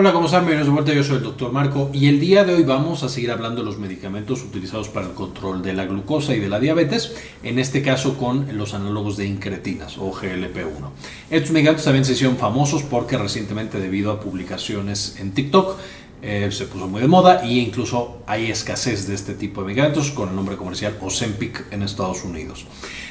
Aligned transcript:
Hola, 0.00 0.12
¿cómo 0.12 0.26
están? 0.26 0.42
Bienvenidos 0.42 0.68
de 0.68 0.72
vuelta, 0.74 0.92
yo 0.92 1.02
soy 1.02 1.16
el 1.16 1.24
doctor 1.24 1.50
Marco 1.50 1.90
y 1.92 2.06
el 2.06 2.20
día 2.20 2.44
de 2.44 2.54
hoy 2.54 2.62
vamos 2.62 3.02
a 3.02 3.08
seguir 3.08 3.32
hablando 3.32 3.62
de 3.62 3.66
los 3.66 3.80
medicamentos 3.80 4.44
utilizados 4.44 4.88
para 4.88 5.06
el 5.06 5.12
control 5.12 5.60
de 5.60 5.72
la 5.72 5.86
glucosa 5.86 6.36
y 6.36 6.38
de 6.38 6.48
la 6.48 6.60
diabetes, 6.60 7.16
en 7.42 7.58
este 7.58 7.82
caso 7.82 8.16
con 8.16 8.56
los 8.56 8.74
análogos 8.74 9.16
de 9.16 9.26
incretinas 9.26 9.98
o 9.98 10.12
GLP-1. 10.12 10.90
Estos 11.30 11.50
medicamentos 11.50 11.84
también 11.84 12.04
se 12.04 12.12
hicieron 12.12 12.36
famosos 12.36 12.84
porque 12.84 13.18
recientemente 13.18 13.80
debido 13.80 14.12
a 14.12 14.20
publicaciones 14.20 15.16
en 15.18 15.32
TikTok 15.32 15.76
eh, 16.20 16.48
se 16.50 16.66
puso 16.66 16.88
muy 16.88 17.00
de 17.00 17.06
moda 17.06 17.42
e 17.44 17.54
incluso 17.54 18.18
hay 18.26 18.50
escasez 18.50 19.06
de 19.06 19.14
este 19.14 19.34
tipo 19.34 19.60
de 19.60 19.68
medicamentos 19.68 20.10
con 20.10 20.28
el 20.28 20.34
nombre 20.34 20.56
comercial 20.56 20.96
Ozempic 21.00 21.72
en 21.72 21.82
Estados 21.82 22.24
Unidos. 22.24 22.66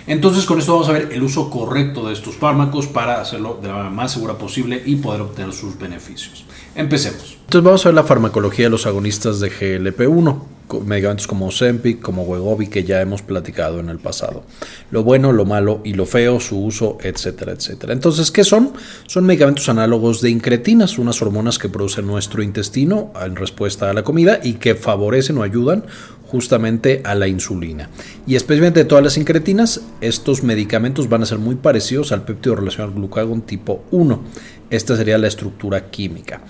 Entonces 0.07 0.45
con 0.45 0.59
esto 0.59 0.73
vamos 0.73 0.89
a 0.89 0.93
ver 0.93 1.09
el 1.13 1.23
uso 1.23 1.49
correcto 1.49 2.07
de 2.07 2.13
estos 2.13 2.35
fármacos 2.35 2.87
para 2.87 3.21
hacerlo 3.21 3.59
de 3.61 3.67
la 3.69 3.75
manera 3.75 3.93
más 3.93 4.11
segura 4.11 4.37
posible 4.37 4.83
y 4.85 4.97
poder 4.97 5.21
obtener 5.21 5.53
sus 5.53 5.77
beneficios. 5.77 6.45
Empecemos. 6.77 7.37
Entonces 7.41 7.63
vamos 7.63 7.85
a 7.85 7.89
ver 7.89 7.95
la 7.95 8.03
farmacología 8.03 8.67
de 8.67 8.69
los 8.69 8.85
agonistas 8.85 9.39
de 9.39 9.51
GLP-1 9.51 10.56
medicamentos 10.85 11.27
como 11.27 11.47
Ozempic, 11.47 12.01
como 12.01 12.23
Wegovy, 12.23 12.67
que 12.67 12.83
ya 12.83 13.01
hemos 13.01 13.21
platicado 13.21 13.79
en 13.79 13.89
el 13.89 13.99
pasado. 13.99 14.43
Lo 14.91 15.03
bueno, 15.03 15.31
lo 15.31 15.45
malo 15.45 15.81
y 15.83 15.93
lo 15.93 16.05
feo, 16.05 16.39
su 16.39 16.63
uso, 16.63 16.97
etcétera, 17.01 17.53
etcétera. 17.53 17.93
Entonces, 17.93 18.31
¿qué 18.31 18.43
son? 18.43 18.73
Son 19.05 19.25
medicamentos 19.25 19.69
análogos 19.69 20.21
de 20.21 20.29
incretinas, 20.29 20.97
unas 20.97 21.21
hormonas 21.21 21.57
que 21.59 21.69
produce 21.69 22.01
nuestro 22.01 22.43
intestino 22.43 23.11
en 23.23 23.35
respuesta 23.35 23.89
a 23.89 23.93
la 23.93 24.03
comida 24.03 24.39
y 24.43 24.53
que 24.53 24.75
favorecen 24.75 25.37
o 25.37 25.43
ayudan 25.43 25.85
justamente 26.27 27.01
a 27.05 27.15
la 27.15 27.27
insulina. 27.27 27.89
Y 28.25 28.35
especialmente 28.35 28.81
de 28.81 28.85
todas 28.85 29.03
las 29.03 29.17
incretinas, 29.17 29.81
estos 30.01 30.43
medicamentos 30.43 31.09
van 31.09 31.23
a 31.23 31.25
ser 31.25 31.37
muy 31.37 31.55
parecidos 31.55 32.11
al 32.11 32.23
péptido 32.23 32.55
relacionado 32.55 32.91
al 32.91 32.97
glucagón 32.97 33.41
tipo 33.41 33.83
1. 33.91 34.23
Esta 34.69 34.97
sería 34.97 35.17
la 35.17 35.27
estructura 35.27 35.89
química. 35.89 36.41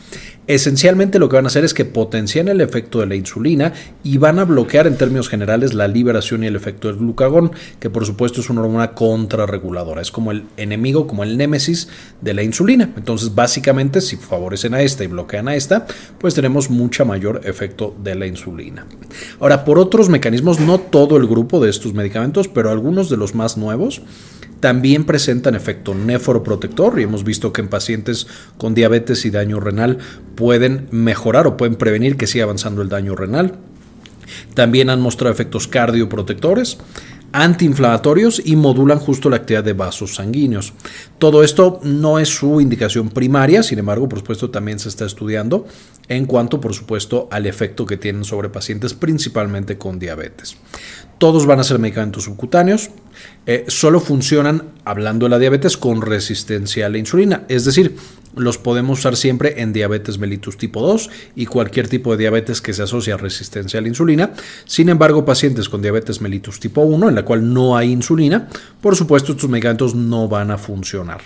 Esencialmente 0.47 1.19
lo 1.19 1.29
que 1.29 1.35
van 1.35 1.45
a 1.45 1.49
hacer 1.49 1.63
es 1.63 1.75
que 1.75 1.85
potencian 1.85 2.47
el 2.47 2.61
efecto 2.61 2.99
de 2.99 3.05
la 3.05 3.15
insulina 3.15 3.73
y 4.07 4.17
van 4.19 4.39
a 4.39 4.45
bloquear 4.45 4.87
en 4.87 4.95
términos 4.95 5.27
generales 5.27 5.73
la 5.73 5.89
liberación 5.89 6.41
y 6.41 6.47
el 6.47 6.55
efecto 6.55 6.87
del 6.87 6.95
glucagón, 6.95 7.51
que 7.81 7.89
por 7.89 8.05
supuesto 8.05 8.39
es 8.39 8.49
una 8.49 8.61
hormona 8.61 8.93
contrarreguladora, 8.93 10.01
es 10.01 10.11
como 10.11 10.31
el 10.31 10.45
enemigo, 10.55 11.07
como 11.07 11.25
el 11.25 11.37
némesis 11.37 11.89
de 12.21 12.33
la 12.33 12.41
insulina. 12.41 12.89
Entonces 12.95 13.35
básicamente 13.35 13.99
si 13.99 14.15
favorecen 14.15 14.73
a 14.73 14.81
esta 14.81 15.03
y 15.03 15.07
bloquean 15.07 15.49
a 15.49 15.55
esta, 15.55 15.85
pues 16.19 16.35
tenemos 16.35 16.69
mucha 16.69 17.03
mayor 17.03 17.41
efecto 17.43 17.93
de 18.01 18.15
la 18.15 18.27
insulina. 18.27 18.85
Ahora, 19.41 19.65
por 19.65 19.77
otros 19.77 20.07
mecanismos, 20.07 20.61
no 20.61 20.79
todo 20.79 21.17
el 21.17 21.27
grupo 21.27 21.59
de 21.59 21.69
estos 21.69 21.93
medicamentos, 21.93 22.47
pero 22.47 22.71
algunos 22.71 23.09
de 23.09 23.17
los 23.17 23.35
más 23.35 23.57
nuevos, 23.57 24.01
también 24.61 25.03
presentan 25.03 25.53
efecto 25.53 25.93
nefroprotector 25.93 26.99
y 26.99 27.03
hemos 27.03 27.23
visto 27.23 27.53
que 27.53 27.61
en 27.61 27.67
pacientes 27.67 28.27
con 28.57 28.73
diabetes 28.73 29.25
y 29.25 29.29
daño 29.29 29.59
renal 29.59 29.99
pueden 30.35 30.87
mejorar 30.91 31.45
o 31.45 31.57
pueden 31.57 31.75
prevenir 31.75 32.17
que 32.17 32.25
siga 32.25 32.45
avanzando 32.45 32.81
el 32.81 32.89
daño 32.89 33.15
renal. 33.15 33.59
También 34.53 34.89
han 34.89 35.01
mostrado 35.01 35.33
efectos 35.33 35.67
cardioprotectores 35.67 36.77
antiinflamatorios 37.31 38.41
y 38.43 38.55
modulan 38.55 38.99
justo 38.99 39.29
la 39.29 39.37
actividad 39.37 39.63
de 39.63 39.73
vasos 39.73 40.15
sanguíneos. 40.15 40.73
Todo 41.17 41.43
esto 41.43 41.79
no 41.83 42.19
es 42.19 42.29
su 42.29 42.61
indicación 42.61 43.09
primaria, 43.09 43.63
sin 43.63 43.79
embargo, 43.79 44.07
por 44.07 44.19
supuesto, 44.19 44.49
también 44.49 44.79
se 44.79 44.89
está 44.89 45.05
estudiando 45.05 45.67
en 46.07 46.25
cuanto, 46.25 46.61
por 46.61 46.73
supuesto, 46.73 47.27
al 47.31 47.45
efecto 47.45 47.85
que 47.85 47.97
tienen 47.97 48.23
sobre 48.23 48.49
pacientes 48.49 48.93
principalmente 48.93 49.77
con 49.77 49.99
diabetes. 49.99 50.57
Todos 51.17 51.45
van 51.45 51.59
a 51.59 51.63
ser 51.63 51.79
medicamentos 51.79 52.25
subcutáneos, 52.25 52.89
eh, 53.45 53.65
solo 53.67 53.99
funcionan, 53.99 54.63
hablando 54.85 55.25
de 55.25 55.31
la 55.31 55.39
diabetes, 55.39 55.77
con 55.77 56.01
resistencia 56.01 56.85
a 56.85 56.89
la 56.89 56.97
insulina. 56.97 57.43
Es 57.47 57.65
decir, 57.65 57.95
los 58.35 58.57
podemos 58.57 58.99
usar 58.99 59.15
siempre 59.15 59.61
en 59.61 59.73
diabetes 59.73 60.19
mellitus 60.19 60.57
tipo 60.57 60.81
2 60.81 61.09
y 61.35 61.45
cualquier 61.45 61.87
tipo 61.87 62.11
de 62.11 62.17
diabetes 62.17 62.61
que 62.61 62.73
se 62.73 62.83
asocia 62.83 63.15
a 63.15 63.17
resistencia 63.17 63.79
a 63.79 63.81
la 63.81 63.87
insulina. 63.87 64.31
Sin 64.65 64.89
embargo, 64.89 65.25
pacientes 65.25 65.69
con 65.69 65.81
diabetes 65.81 66.21
mellitus 66.21 66.59
tipo 66.59 66.81
1, 66.81 67.09
en 67.09 67.15
la 67.15 67.25
cual 67.25 67.53
no 67.53 67.75
hay 67.75 67.91
insulina, 67.91 68.47
por 68.81 68.95
supuesto 68.95 69.31
estos 69.31 69.49
medicamentos 69.49 69.95
no 69.95 70.27
van 70.27 70.51
a 70.51 70.57
funcionar. 70.57 71.21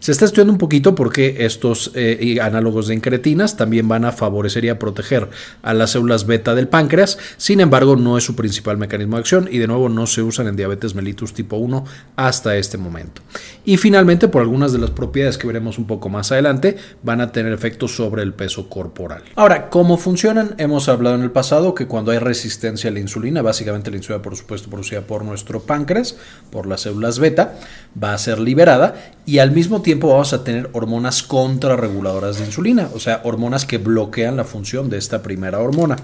Se 0.00 0.12
está 0.12 0.24
estudiando 0.24 0.52
un 0.52 0.58
poquito 0.58 0.94
porque 0.94 1.44
estos 1.44 1.92
eh, 1.94 2.38
análogos 2.40 2.88
de 2.88 2.94
incretinas 2.94 3.58
también 3.58 3.86
van 3.86 4.06
a 4.06 4.12
favorecer 4.12 4.64
y 4.64 4.70
a 4.70 4.78
proteger 4.78 5.28
a 5.62 5.74
las 5.74 5.90
células 5.90 6.26
beta 6.26 6.54
del 6.54 6.68
páncreas, 6.68 7.18
sin 7.36 7.60
embargo 7.60 7.96
no 7.96 8.16
es 8.16 8.24
su 8.24 8.34
principal 8.34 8.78
mecanismo 8.78 9.16
de 9.16 9.20
acción 9.20 9.48
y 9.52 9.58
de 9.58 9.66
nuevo 9.66 9.90
no 9.90 10.06
se 10.06 10.22
usan 10.22 10.46
en 10.46 10.56
diabetes 10.56 10.94
mellitus 10.94 11.34
tipo 11.34 11.58
1 11.58 11.84
hasta 12.16 12.56
este 12.56 12.78
momento. 12.78 13.20
Y 13.66 13.76
finalmente, 13.76 14.28
por 14.28 14.40
algunas 14.40 14.72
de 14.72 14.78
las 14.78 14.90
propiedades 14.90 15.36
que 15.36 15.46
veremos 15.46 15.76
un 15.76 15.86
poco 15.86 16.08
más 16.08 16.32
adelante, 16.32 16.76
van 17.02 17.20
a 17.20 17.30
tener 17.30 17.52
efectos 17.52 17.94
sobre 17.94 18.22
el 18.22 18.32
peso 18.32 18.70
corporal. 18.70 19.22
Ahora, 19.36 19.68
¿cómo 19.68 19.98
funcionan? 19.98 20.54
Hemos 20.56 20.88
hablado 20.88 21.16
en 21.16 21.22
el 21.22 21.30
pasado 21.30 21.74
que 21.74 21.86
cuando 21.86 22.10
hay 22.10 22.18
resistencia 22.18 22.88
a 22.88 22.92
la 22.92 23.00
insulina, 23.00 23.42
básicamente 23.42 23.90
la 23.90 23.98
insulina 23.98 24.22
por 24.22 24.34
supuesto 24.34 24.70
producida 24.70 25.02
por 25.02 25.26
nuestro 25.26 25.60
páncreas, 25.60 26.16
por 26.50 26.66
las 26.66 26.80
células 26.80 27.18
beta, 27.18 27.58
va 28.02 28.14
a 28.14 28.18
ser 28.18 28.38
liberada 28.38 29.12
y 29.26 29.38
al 29.38 29.50
mismo 29.52 29.82
tiempo 29.82 29.89
vamos 29.94 30.32
a 30.32 30.44
tener 30.44 30.70
hormonas 30.72 31.22
contrarreguladoras 31.22 32.38
de 32.38 32.46
insulina, 32.46 32.88
o 32.94 33.00
sea, 33.00 33.20
hormonas 33.24 33.64
que 33.64 33.78
bloquean 33.78 34.36
la 34.36 34.44
función 34.44 34.90
de 34.90 34.98
esta 34.98 35.22
primera 35.22 35.58
hormona. 35.58 35.96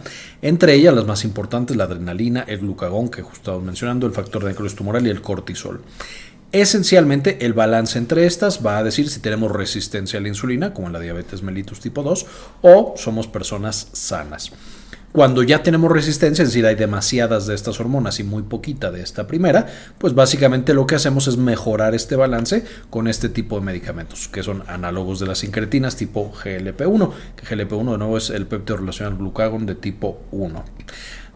Entre 0.43 0.75
ellas 0.75 0.95
las 0.95 1.07
más 1.07 1.25
importantes, 1.25 1.77
la 1.77 1.85
adrenalina, 1.85 2.45
el 2.47 2.59
glucagón, 2.59 3.09
que 3.09 3.23
justo 3.23 3.39
estamos 3.39 3.63
mencionando, 3.63 4.07
el 4.07 4.13
factor 4.13 4.43
de 4.43 4.51
necrosis 4.51 4.77
tumoral 4.77 5.07
y 5.07 5.11
el 5.11 5.23
cortisol. 5.23 5.83
Esencialmente, 6.53 7.45
el 7.45 7.53
balance 7.53 7.99
entre 7.99 8.25
estas 8.25 8.65
va 8.65 8.79
a 8.79 8.85
decir 8.85 9.11
si 9.11 9.21
tenemos 9.21 9.51
resistencia 9.51 10.19
a 10.19 10.23
la 10.23 10.29
insulina, 10.29 10.73
como 10.73 10.87
en 10.87 10.93
la 10.93 11.01
diabetes 11.01 11.43
mellitus 11.43 11.81
tipo 11.81 12.03
2, 12.03 12.27
o 12.63 12.95
somos 12.97 13.27
personas 13.27 13.89
sanas. 13.93 14.53
Cuando 15.17 15.43
ya 15.43 15.63
tenemos 15.63 15.91
resistencia, 15.91 16.43
es 16.43 16.51
decir, 16.51 16.67
hay 16.67 16.75
demasiadas 16.75 17.47
de 17.47 17.55
estas 17.55 17.81
hormonas 17.81 18.21
y 18.21 18.23
muy 18.23 18.43
poquita 18.43 18.91
de 18.91 19.01
esta 19.01 19.27
primera, 19.27 19.65
pues 19.97 20.15
básicamente 20.15 20.75
lo 20.75 20.87
que 20.87 20.95
hacemos 20.95 21.27
es 21.27 21.39
mejorar 21.39 21.95
este 21.95 22.17
balance 22.17 22.67
con 22.91 23.09
este 23.09 23.31
tipo 23.31 23.59
de 23.59 23.65
medicamentos, 23.65 24.29
que 24.29 24.43
son 24.43 24.63
análogos 24.67 25.19
de 25.19 25.27
las 25.27 25.43
incretinas 25.43 25.97
tipo 25.97 26.31
GLP-1, 26.31 27.13
que 27.35 27.47
GLP-1 27.47 27.93
de 27.93 27.97
nuevo 27.97 28.19
es 28.19 28.29
el 28.29 28.47
péptido 28.47 28.77
relacional 28.77 29.15
al 29.15 29.19
glucagón 29.19 29.65
de 29.65 29.77
tipo 29.77 30.21
1. 30.33 30.63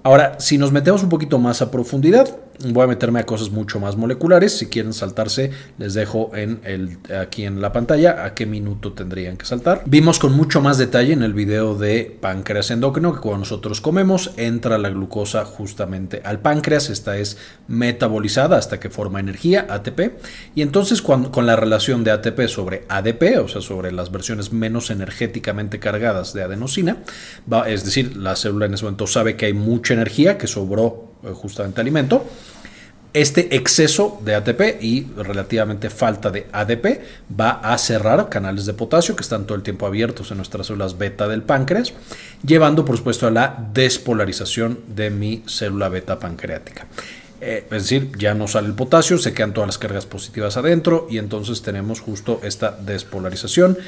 Ahora, 0.02 0.38
si 0.40 0.58
nos 0.58 0.72
metemos 0.72 1.02
un 1.02 1.08
poquito 1.08 1.38
más 1.38 1.62
a 1.62 1.70
profundidad, 1.70 2.36
voy 2.64 2.84
a 2.84 2.86
meterme 2.86 3.20
a 3.20 3.26
cosas 3.26 3.50
mucho 3.50 3.80
más 3.80 3.96
moleculares. 3.96 4.56
Si 4.56 4.66
quieren 4.66 4.92
saltarse, 4.92 5.50
les 5.78 5.94
dejo 5.94 6.30
en 6.34 6.60
el, 6.64 6.98
aquí 7.18 7.44
en 7.44 7.60
la 7.60 7.72
pantalla 7.72 8.24
a 8.24 8.34
qué 8.34 8.46
minuto 8.46 8.92
tendrían 8.92 9.36
que 9.36 9.46
saltar. 9.46 9.82
Vimos 9.86 10.18
con 10.18 10.32
mucho 10.32 10.60
más 10.60 10.78
detalle 10.78 11.12
en 11.12 11.22
el 11.22 11.34
video 11.34 11.74
de 11.76 12.16
páncreas 12.20 12.70
endocrino 12.70 13.14
que 13.14 13.20
cuando 13.20 13.40
nosotros 13.40 13.80
comemos 13.80 14.32
entra 14.36 14.78
la 14.78 14.90
glucosa 14.90 15.44
justamente 15.44 16.22
al 16.24 16.40
páncreas. 16.40 16.90
Esta 16.90 17.16
es 17.16 17.38
metabolizada 17.68 18.58
hasta 18.58 18.78
que 18.78 18.90
forma 18.90 19.20
energía, 19.20 19.66
ATP. 19.68 20.18
Y 20.54 20.62
entonces 20.62 21.02
con 21.02 21.46
la 21.46 21.56
relación 21.56 22.04
de 22.04 22.10
ATP 22.10 22.46
sobre 22.48 22.84
ADP, 22.88 23.38
o 23.42 23.48
sea, 23.48 23.60
sobre 23.60 23.92
las 23.92 24.12
versiones 24.12 24.52
menos 24.52 24.90
energéticamente 24.90 25.78
cargadas 25.78 26.32
de 26.32 26.42
adenosina, 26.42 26.98
va, 27.50 27.68
es 27.68 27.84
decir, 27.84 28.16
la 28.16 28.36
célula 28.36 28.66
en 28.66 28.74
ese 28.74 28.84
momento 28.84 29.06
sabe 29.06 29.36
que 29.36 29.46
hay 29.46 29.54
mucha 29.54 29.94
energía 29.94 30.38
que 30.38 30.46
sobró 30.46 31.09
justamente 31.34 31.80
alimento 31.80 32.24
este 33.12 33.56
exceso 33.56 34.20
de 34.24 34.34
ATP 34.36 34.82
y 34.82 35.06
relativamente 35.16 35.90
falta 35.90 36.30
de 36.30 36.46
ADP 36.52 37.00
va 37.38 37.50
a 37.50 37.76
cerrar 37.76 38.28
canales 38.28 38.66
de 38.66 38.74
potasio 38.74 39.16
que 39.16 39.22
están 39.22 39.46
todo 39.46 39.56
el 39.56 39.62
tiempo 39.62 39.86
abiertos 39.86 40.30
en 40.30 40.36
nuestras 40.36 40.68
células 40.68 40.96
beta 40.96 41.26
del 41.26 41.42
páncreas, 41.42 41.92
llevando 42.44 42.84
por 42.84 42.96
supuesto 42.96 43.26
a 43.26 43.32
la 43.32 43.68
despolarización 43.72 44.78
de 44.86 45.10
mi 45.10 45.42
célula 45.48 45.88
beta 45.88 46.18
pancreática. 46.18 46.86
Eh, 47.40 47.64
es 47.64 47.82
decir, 47.82 48.12
ya 48.18 48.34
no 48.34 48.46
sale 48.46 48.68
el 48.68 48.74
potasio, 48.74 49.18
se 49.18 49.32
quedan 49.32 49.54
todas 49.54 49.68
las 49.68 49.78
cargas 49.78 50.06
positivas 50.06 50.56
adentro 50.56 51.06
y 51.10 51.18
entonces 51.18 51.62
tenemos 51.62 52.00
justo 52.00 52.40
esta 52.44 52.70
despolarización 52.70 53.78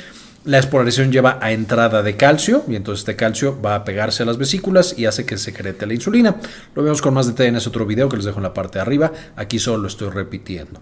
la 0.44 0.56
despolarización 0.56 1.12
lleva 1.12 1.38
a 1.40 1.52
entrada 1.52 2.02
de 2.02 2.16
calcio 2.16 2.64
y 2.66 2.74
entonces 2.74 3.02
este 3.02 3.14
calcio 3.14 3.60
va 3.62 3.76
a 3.76 3.84
pegarse 3.84 4.24
a 4.24 4.26
las 4.26 4.38
vesículas 4.38 4.98
y 4.98 5.06
hace 5.06 5.24
que 5.24 5.38
secrete 5.38 5.86
la 5.86 5.94
insulina. 5.94 6.36
Lo 6.74 6.82
vemos 6.82 7.00
con 7.00 7.14
más 7.14 7.26
detalle 7.26 7.50
en 7.50 7.56
ese 7.56 7.68
otro 7.68 7.86
video 7.86 8.08
que 8.08 8.16
les 8.16 8.24
dejo 8.24 8.38
en 8.38 8.44
la 8.44 8.54
parte 8.54 8.78
de 8.78 8.82
arriba. 8.82 9.12
Aquí 9.36 9.58
solo 9.58 9.82
lo 9.82 9.88
estoy 9.88 10.10
repitiendo. 10.10 10.80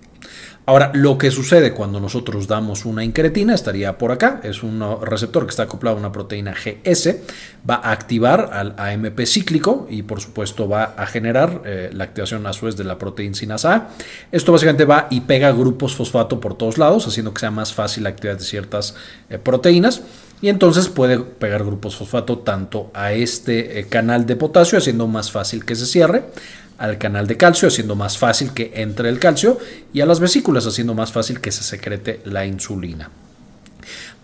Ahora, 0.70 0.92
lo 0.94 1.18
que 1.18 1.32
sucede 1.32 1.72
cuando 1.72 1.98
nosotros 1.98 2.46
damos 2.46 2.84
una 2.84 3.02
incretina 3.02 3.54
estaría 3.54 3.98
por 3.98 4.12
acá, 4.12 4.40
es 4.44 4.62
un 4.62 4.80
receptor 5.02 5.44
que 5.44 5.50
está 5.50 5.64
acoplado 5.64 5.96
a 5.96 5.98
una 5.98 6.12
proteína 6.12 6.54
GS, 6.54 7.16
va 7.68 7.74
a 7.74 7.90
activar 7.90 8.50
al 8.52 8.76
AMP 8.78 9.18
cíclico 9.26 9.88
y 9.90 10.02
por 10.02 10.20
supuesto 10.20 10.68
va 10.68 10.94
a 10.96 11.06
generar 11.06 11.62
eh, 11.64 11.90
la 11.92 12.04
activación 12.04 12.46
a 12.46 12.52
su 12.52 12.66
vez 12.66 12.76
de 12.76 12.84
la 12.84 12.98
proteína 12.98 13.34
sinasa 13.34 13.74
A. 13.74 13.88
Esto 14.30 14.52
básicamente 14.52 14.84
va 14.84 15.08
y 15.10 15.22
pega 15.22 15.50
grupos 15.50 15.96
fosfato 15.96 16.38
por 16.38 16.56
todos 16.56 16.78
lados, 16.78 17.04
haciendo 17.04 17.34
que 17.34 17.40
sea 17.40 17.50
más 17.50 17.74
fácil 17.74 18.04
la 18.04 18.10
actividad 18.10 18.38
de 18.38 18.44
ciertas 18.44 18.94
eh, 19.28 19.38
proteínas. 19.38 20.02
Y 20.42 20.48
entonces 20.48 20.88
puede 20.88 21.18
pegar 21.18 21.64
grupos 21.64 21.96
fosfato 21.96 22.38
tanto 22.38 22.90
a 22.94 23.12
este 23.12 23.80
eh, 23.80 23.88
canal 23.88 24.24
de 24.24 24.36
potasio, 24.36 24.78
haciendo 24.78 25.06
más 25.06 25.30
fácil 25.30 25.66
que 25.66 25.76
se 25.76 25.84
cierre, 25.84 26.24
al 26.80 26.96
canal 26.96 27.26
de 27.26 27.36
calcio, 27.36 27.68
haciendo 27.68 27.94
más 27.94 28.16
fácil 28.16 28.52
que 28.52 28.72
entre 28.74 29.10
el 29.10 29.18
calcio, 29.18 29.58
y 29.92 30.00
a 30.00 30.06
las 30.06 30.18
vesículas, 30.18 30.66
haciendo 30.66 30.94
más 30.94 31.12
fácil 31.12 31.38
que 31.38 31.52
se 31.52 31.62
secrete 31.62 32.22
la 32.24 32.46
insulina. 32.46 33.10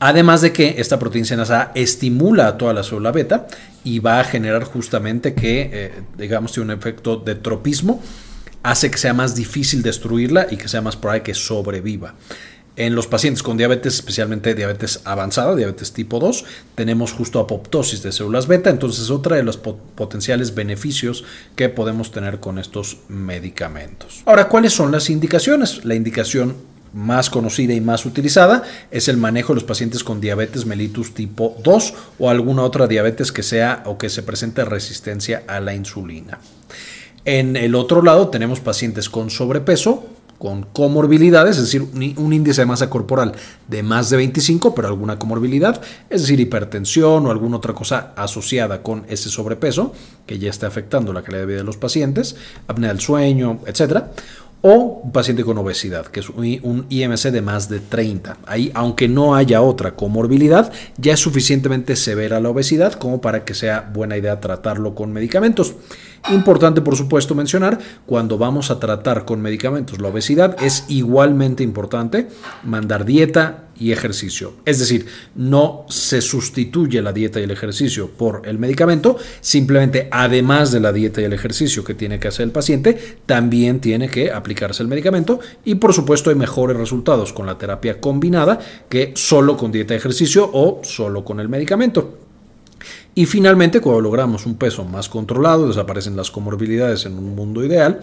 Además 0.00 0.40
de 0.40 0.52
que 0.52 0.76
esta 0.78 0.98
proteína 0.98 1.42
A 1.42 1.72
estimula 1.74 2.48
a 2.48 2.58
toda 2.58 2.72
la 2.72 2.82
célula 2.82 3.12
beta 3.12 3.46
y 3.84 3.98
va 3.98 4.20
a 4.20 4.24
generar 4.24 4.64
justamente 4.64 5.34
que, 5.34 5.70
eh, 5.72 5.92
digamos, 6.16 6.52
tiene 6.52 6.72
un 6.72 6.78
efecto 6.78 7.16
de 7.16 7.34
tropismo, 7.34 8.02
hace 8.62 8.90
que 8.90 8.98
sea 8.98 9.12
más 9.12 9.34
difícil 9.34 9.82
destruirla 9.82 10.46
y 10.50 10.56
que 10.56 10.68
sea 10.68 10.80
más 10.80 10.96
probable 10.96 11.22
que 11.22 11.34
sobreviva. 11.34 12.14
En 12.76 12.94
los 12.94 13.06
pacientes 13.06 13.42
con 13.42 13.56
diabetes, 13.56 13.94
especialmente 13.94 14.54
diabetes 14.54 15.00
avanzada, 15.04 15.56
diabetes 15.56 15.94
tipo 15.94 16.18
2, 16.18 16.44
tenemos 16.74 17.12
justo 17.12 17.40
apoptosis 17.40 18.02
de 18.02 18.12
células 18.12 18.46
beta, 18.46 18.68
entonces 18.68 19.08
otra 19.08 19.36
de 19.36 19.42
los 19.42 19.56
potenciales 19.56 20.54
beneficios 20.54 21.24
que 21.56 21.70
podemos 21.70 22.10
tener 22.10 22.38
con 22.38 22.58
estos 22.58 22.98
medicamentos. 23.08 24.22
Ahora, 24.26 24.48
¿cuáles 24.48 24.74
son 24.74 24.92
las 24.92 25.08
indicaciones? 25.08 25.86
La 25.86 25.94
indicación 25.94 26.54
más 26.92 27.30
conocida 27.30 27.72
y 27.72 27.80
más 27.80 28.04
utilizada 28.04 28.62
es 28.90 29.08
el 29.08 29.16
manejo 29.16 29.52
de 29.52 29.56
los 29.56 29.64
pacientes 29.64 30.04
con 30.04 30.20
diabetes 30.20 30.66
mellitus 30.66 31.14
tipo 31.14 31.56
2 31.62 31.94
o 32.18 32.30
alguna 32.30 32.62
otra 32.62 32.86
diabetes 32.86 33.32
que 33.32 33.42
sea 33.42 33.82
o 33.86 33.96
que 33.96 34.10
se 34.10 34.22
presente 34.22 34.64
resistencia 34.66 35.44
a 35.46 35.60
la 35.60 35.74
insulina. 35.74 36.40
En 37.24 37.56
el 37.56 37.74
otro 37.74 38.02
lado 38.02 38.28
tenemos 38.28 38.60
pacientes 38.60 39.08
con 39.10 39.30
sobrepeso 39.30 40.06
con 40.38 40.62
comorbilidades, 40.64 41.56
es 41.56 41.64
decir, 41.64 41.82
un 42.16 42.32
índice 42.32 42.62
de 42.62 42.66
masa 42.66 42.90
corporal 42.90 43.32
de 43.68 43.82
más 43.82 44.10
de 44.10 44.16
25, 44.18 44.74
pero 44.74 44.88
alguna 44.88 45.18
comorbilidad, 45.18 45.80
es 46.10 46.22
decir, 46.22 46.40
hipertensión 46.40 47.26
o 47.26 47.30
alguna 47.30 47.56
otra 47.56 47.74
cosa 47.74 48.12
asociada 48.16 48.82
con 48.82 49.04
ese 49.08 49.28
sobrepeso 49.28 49.92
que 50.26 50.38
ya 50.38 50.50
está 50.50 50.66
afectando 50.66 51.12
la 51.12 51.22
calidad 51.22 51.42
de 51.42 51.46
vida 51.46 51.58
de 51.58 51.64
los 51.64 51.76
pacientes, 51.76 52.36
apnea 52.66 52.90
del 52.90 53.00
sueño, 53.00 53.60
etcétera 53.66 54.12
o 54.62 55.00
un 55.04 55.12
paciente 55.12 55.44
con 55.44 55.58
obesidad, 55.58 56.06
que 56.06 56.20
es 56.20 56.28
un 56.28 56.86
IMC 56.88 57.30
de 57.30 57.40
más 57.40 57.68
de 57.68 57.78
30. 57.78 58.38
Ahí, 58.46 58.72
aunque 58.74 59.06
no 59.06 59.36
haya 59.36 59.62
otra 59.62 59.94
comorbilidad, 59.94 60.72
ya 60.96 61.12
es 61.12 61.20
suficientemente 61.20 61.94
severa 61.94 62.40
la 62.40 62.48
obesidad 62.48 62.94
como 62.94 63.20
para 63.20 63.44
que 63.44 63.54
sea 63.54 63.88
buena 63.92 64.16
idea 64.16 64.40
tratarlo 64.40 64.94
con 64.94 65.12
medicamentos. 65.12 65.76
Importante, 66.30 66.80
por 66.80 66.96
supuesto, 66.96 67.36
mencionar, 67.36 67.78
cuando 68.04 68.36
vamos 68.36 68.72
a 68.72 68.80
tratar 68.80 69.24
con 69.24 69.40
medicamentos 69.40 70.00
la 70.00 70.08
obesidad, 70.08 70.56
es 70.60 70.84
igualmente 70.88 71.62
importante 71.62 72.28
mandar 72.64 73.04
dieta 73.04 73.68
y 73.78 73.92
ejercicio. 73.92 74.54
Es 74.64 74.80
decir, 74.80 75.06
no 75.36 75.84
se 75.88 76.20
sustituye 76.20 77.00
la 77.00 77.12
dieta 77.12 77.38
y 77.38 77.44
el 77.44 77.52
ejercicio 77.52 78.10
por 78.10 78.42
el 78.44 78.58
medicamento, 78.58 79.16
simplemente 79.40 80.08
además 80.10 80.72
de 80.72 80.80
la 80.80 80.92
dieta 80.92 81.20
y 81.20 81.24
el 81.24 81.32
ejercicio 81.32 81.84
que 81.84 81.94
tiene 81.94 82.18
que 82.18 82.28
hacer 82.28 82.44
el 82.44 82.52
paciente, 82.52 83.18
también 83.26 83.80
tiene 83.80 84.08
que 84.08 84.32
aplicarse 84.32 84.82
el 84.82 84.88
medicamento 84.88 85.38
y 85.64 85.76
por 85.76 85.92
supuesto 85.92 86.30
hay 86.30 86.36
mejores 86.36 86.76
resultados 86.76 87.32
con 87.32 87.46
la 87.46 87.58
terapia 87.58 88.00
combinada 88.00 88.58
que 88.88 89.12
solo 89.14 89.56
con 89.56 89.70
dieta 89.70 89.94
y 89.94 89.98
ejercicio 89.98 90.50
o 90.52 90.80
solo 90.82 91.24
con 91.24 91.38
el 91.38 91.48
medicamento. 91.48 92.25
Y 93.18 93.24
finalmente, 93.24 93.80
cuando 93.80 94.02
logramos 94.02 94.44
un 94.44 94.56
peso 94.56 94.84
más 94.84 95.08
controlado, 95.08 95.66
desaparecen 95.66 96.16
las 96.16 96.30
comorbilidades 96.30 97.06
en 97.06 97.16
un 97.16 97.34
mundo 97.34 97.64
ideal, 97.64 98.02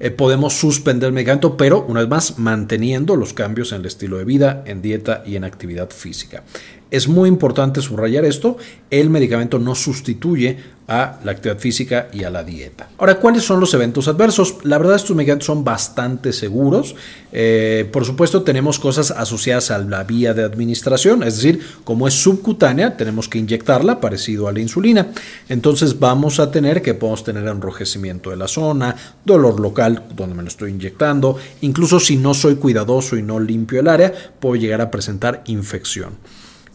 eh, 0.00 0.10
podemos 0.10 0.54
suspender 0.54 1.08
el 1.08 1.12
medicamento, 1.12 1.58
pero 1.58 1.84
una 1.86 2.00
vez 2.00 2.08
más 2.08 2.38
manteniendo 2.38 3.14
los 3.14 3.34
cambios 3.34 3.72
en 3.72 3.80
el 3.80 3.86
estilo 3.86 4.16
de 4.16 4.24
vida, 4.24 4.64
en 4.64 4.80
dieta 4.80 5.22
y 5.26 5.36
en 5.36 5.44
actividad 5.44 5.90
física. 5.90 6.44
Es 6.90 7.08
muy 7.08 7.28
importante 7.28 7.82
subrayar 7.82 8.24
esto, 8.24 8.56
el 8.88 9.10
medicamento 9.10 9.58
no 9.58 9.74
sustituye 9.74 10.56
a 10.86 11.18
la 11.24 11.32
actividad 11.32 11.58
física 11.58 12.08
y 12.12 12.24
a 12.24 12.30
la 12.30 12.44
dieta. 12.44 12.88
Ahora, 12.98 13.16
¿cuáles 13.16 13.42
son 13.42 13.58
los 13.58 13.72
eventos 13.72 14.06
adversos? 14.06 14.56
La 14.64 14.76
verdad, 14.76 14.96
estos 14.96 15.16
medicamentos 15.16 15.46
son 15.46 15.64
bastante 15.64 16.32
seguros. 16.32 16.94
Eh, 17.32 17.88
por 17.90 18.04
supuesto, 18.04 18.42
tenemos 18.42 18.78
cosas 18.78 19.10
asociadas 19.10 19.70
a 19.70 19.78
la 19.78 20.04
vía 20.04 20.34
de 20.34 20.44
administración, 20.44 21.22
es 21.22 21.36
decir, 21.36 21.60
como 21.84 22.06
es 22.06 22.14
subcutánea, 22.14 22.96
tenemos 22.96 23.28
que 23.28 23.38
inyectarla 23.38 24.00
parecido 24.00 24.46
a 24.46 24.52
la 24.52 24.60
insulina. 24.60 25.08
Entonces, 25.48 25.98
vamos 25.98 26.38
a 26.38 26.50
tener 26.50 26.82
que 26.82 26.94
podemos 26.94 27.24
tener 27.24 27.46
enrojecimiento 27.46 28.30
de 28.30 28.36
la 28.36 28.48
zona, 28.48 28.94
dolor 29.24 29.60
local 29.60 30.04
donde 30.14 30.34
me 30.34 30.42
lo 30.42 30.48
estoy 30.48 30.70
inyectando, 30.70 31.38
incluso 31.62 31.98
si 31.98 32.16
no 32.16 32.34
soy 32.34 32.56
cuidadoso 32.56 33.16
y 33.16 33.22
no 33.22 33.40
limpio 33.40 33.80
el 33.80 33.88
área, 33.88 34.12
puedo 34.38 34.56
llegar 34.56 34.80
a 34.80 34.90
presentar 34.90 35.42
infección. 35.46 36.18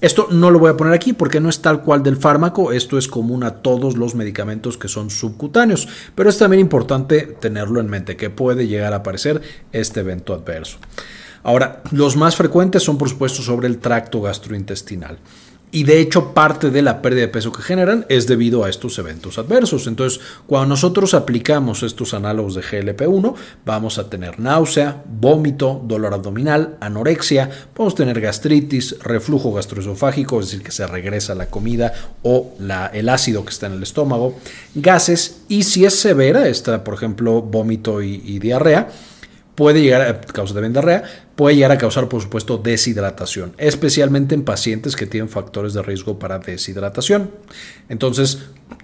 Esto 0.01 0.30
no 0.31 0.50
lo 0.50 0.60
voy 0.60 0.69
a 0.69 0.78
poner 0.78 0.94
aquí 0.94 1.12
porque 1.12 1.42
no 1.42 1.50
es 1.50 1.62
tal 1.62 1.81
cual 1.81 2.04
del 2.04 2.16
fármaco, 2.16 2.72
esto 2.72 2.98
es 2.98 3.10
común 3.10 3.44
a 3.44 3.56
todos 3.56 3.98
los 3.98 4.16
medicamentos 4.16 4.78
que 4.78 4.88
son 4.88 5.10
subcutáneos, 5.10 5.90
pero 6.16 6.30
es 6.30 6.38
también 6.38 6.62
importante 6.62 7.24
tenerlo 7.40 7.81
en 7.81 7.90
mente 7.90 8.16
que 8.16 8.30
puede 8.30 8.68
llegar 8.68 8.94
a 8.94 8.98
aparecer 8.98 9.42
este 9.74 10.00
evento 10.00 10.34
adverso. 10.34 10.78
Ahora, 11.44 11.84
los 11.92 12.16
más 12.16 12.38
frecuentes 12.38 12.81
son 12.81 12.98
por 12.98 13.10
supuesto 13.10 13.42
sobre 13.42 13.68
el 13.68 13.80
tracto 13.80 14.22
gastrointestinal. 14.22 15.18
Y 15.71 15.83
de 15.83 16.00
hecho 16.00 16.33
parte 16.33 16.71
de 16.71 16.81
la 16.81 17.01
pérdida 17.01 17.21
de 17.21 17.27
peso 17.27 17.51
que 17.51 17.62
generan 17.62 18.06
es 18.10 18.25
debido 18.25 18.63
a 18.63 18.69
estos 18.69 18.98
eventos 18.98 19.38
adversos. 19.38 19.86
Entonces, 19.86 20.19
cuando 20.48 20.69
nosotros 20.69 21.13
aplicamos 21.13 21.83
estos 21.83 22.13
análogos 22.16 22.56
de 22.56 22.62
GLP-1, 22.62 23.36
vamos 23.66 24.00
a 24.00 24.10
tener 24.10 24.39
náusea, 24.39 25.04
vómito, 25.06 25.81
dolor 25.86 26.13
abdominal, 26.13 26.77
anorexia, 26.80 27.50
podemos 27.74 27.94
tener 27.94 28.19
gastritis, 28.19 28.98
reflujo 29.04 29.54
gastroesofágico, 29.54 30.39
es 30.39 30.48
decir, 30.48 30.63
que 30.63 30.71
se 30.71 30.88
regresa 30.88 31.36
la 31.36 31.51
comida 31.51 31.94
o 32.24 32.54
la, 32.60 32.88
el 32.88 33.07
ácido 33.07 33.45
que 33.45 33.51
está 33.51 33.68
en 33.68 33.74
el 33.74 33.83
estómago, 33.83 34.39
gases 34.74 35.42
y 35.50 35.63
si 35.63 35.86
es 35.86 36.00
severa, 36.00 36.48
esta 36.48 36.83
por 36.83 36.95
ejemplo 36.95 37.42
vómito 37.42 38.01
y 38.01 38.39
diarrea, 38.39 38.89
puede 39.59 39.81
llegar 39.81 40.01
a 40.03 40.21
causar 40.21 40.61
de 40.61 40.69
diarrea, 40.69 41.03
puede 41.35 41.57
llegar 41.57 41.73
a 41.73 41.77
causar, 41.77 42.07
por 42.07 42.21
supuesto, 42.21 42.57
deshidratación, 42.57 43.51
especialmente 43.57 44.33
en 44.33 44.45
pacientes 44.45 44.95
que 44.95 45.06
tienen 45.06 45.27
factores 45.27 45.73
de 45.73 45.81
riesgo 45.81 46.17
para 46.17 46.39
deshidratación. 46.39 47.29
Entonces, 47.89 48.39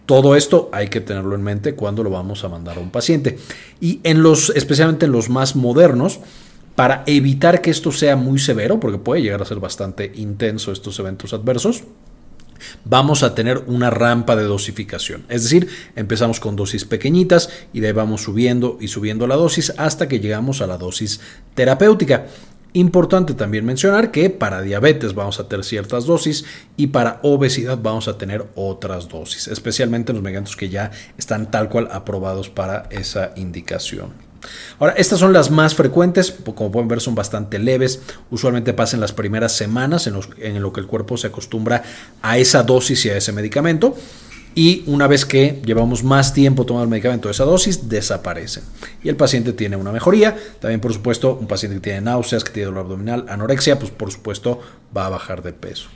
todo 0.05 0.35
esto 0.35 0.69
hay 0.73 0.89
que 0.89 0.99
tenerlo 0.99 1.33
en 1.33 1.43
mente 1.43 1.75
cuando 1.75 2.03
lo 2.03 2.09
vamos 2.09 2.43
a 2.43 2.49
mandar 2.49 2.77
a 2.77 2.81
un 2.81 2.91
paciente. 2.91 3.37
Y 3.79 4.01
en 4.03 4.21
los, 4.21 4.49
especialmente 4.49 5.05
en 5.05 5.13
los 5.13 5.29
más 5.29 5.55
modernos, 5.55 6.19
para 6.75 7.03
evitar 7.07 7.61
que 7.61 7.71
esto 7.71 7.93
sea 7.93 8.17
muy 8.17 8.37
severo, 8.37 8.77
porque 8.77 8.97
puede 8.97 9.21
llegar 9.21 9.41
a 9.41 9.45
ser 9.45 9.61
bastante 9.61 10.11
intenso 10.15 10.73
estos 10.73 10.99
eventos 10.99 11.33
adversos, 11.33 11.85
vamos 12.83 13.23
a 13.23 13.35
tener 13.35 13.63
una 13.67 13.89
rampa 13.89 14.35
de 14.35 14.43
dosificación. 14.43 15.25
Es 15.29 15.43
decir, 15.43 15.67
empezamos 15.95 16.39
con 16.39 16.55
dosis 16.55 16.85
pequeñitas 16.85 17.49
y 17.73 17.79
de 17.79 17.87
ahí 17.87 17.93
vamos 17.93 18.23
subiendo 18.23 18.77
y 18.79 18.87
subiendo 18.87 19.27
la 19.27 19.35
dosis 19.35 19.73
hasta 19.77 20.07
que 20.07 20.19
llegamos 20.19 20.61
a 20.61 20.67
la 20.67 20.77
dosis 20.77 21.19
terapéutica. 21.53 22.27
Importante 22.75 23.33
también 23.35 23.63
mencionar 23.63 24.11
que 24.11 24.29
para 24.29 24.61
diabetes 24.61 25.13
vamos 25.13 25.39
a 25.39 25.47
tener 25.47 25.63
ciertas 25.63 26.05
dosis 26.05 26.43
y 26.75 26.87
para 26.87 27.21
obesidad 27.23 27.79
vamos 27.81 28.09
a 28.09 28.17
tener 28.17 28.47
otras 28.55 29.07
dosis, 29.07 29.47
especialmente 29.47 30.11
en 30.11 30.17
los 30.17 30.23
medicamentos 30.23 30.57
que 30.57 30.67
ya 30.67 30.91
están 31.17 31.49
tal 31.49 31.69
cual 31.69 31.87
aprobados 31.89 32.49
para 32.49 32.89
esa 32.91 33.31
indicación. 33.37 34.09
Ahora, 34.79 34.93
estas 34.97 35.19
son 35.19 35.33
las 35.33 35.51
más 35.51 35.75
frecuentes, 35.75 36.31
como 36.31 36.71
pueden 36.71 36.87
ver 36.87 37.01
son 37.01 37.15
bastante 37.15 37.59
leves, 37.59 38.01
usualmente 38.31 38.73
pasan 38.73 38.99
las 38.99 39.13
primeras 39.13 39.53
semanas 39.53 40.07
en, 40.07 40.15
en 40.39 40.61
lo 40.61 40.73
que 40.73 40.81
el 40.81 40.87
cuerpo 40.87 41.17
se 41.17 41.27
acostumbra 41.27 41.83
a 42.21 42.37
esa 42.37 42.63
dosis 42.63 43.05
y 43.05 43.09
a 43.09 43.17
ese 43.17 43.31
medicamento 43.31 43.95
y 44.55 44.83
una 44.87 45.07
vez 45.07 45.25
que 45.25 45.61
llevamos 45.65 46.03
más 46.03 46.33
tiempo 46.33 46.65
tomando 46.65 46.85
el 46.85 46.89
medicamento 46.89 47.27
de 47.27 47.33
esa 47.33 47.43
dosis, 47.43 47.89
desaparecen. 47.89 48.63
Y 49.03 49.09
el 49.09 49.17
paciente 49.17 49.51
tiene 49.51 49.75
una 49.75 49.91
mejoría. 49.91 50.35
También, 50.61 50.79
por 50.79 50.93
supuesto, 50.93 51.35
un 51.35 51.45
paciente 51.45 51.75
que 51.75 51.81
tiene 51.81 52.01
náuseas, 52.01 52.45
que 52.45 52.53
tiene 52.53 52.67
dolor 52.67 52.85
abdominal, 52.85 53.25
anorexia, 53.27 53.77
pues 53.77 53.91
por 53.91 54.11
supuesto 54.11 54.61
va 54.95 55.07
a 55.07 55.09
bajar 55.09 55.43
de 55.43 55.51
peso. 55.51 55.89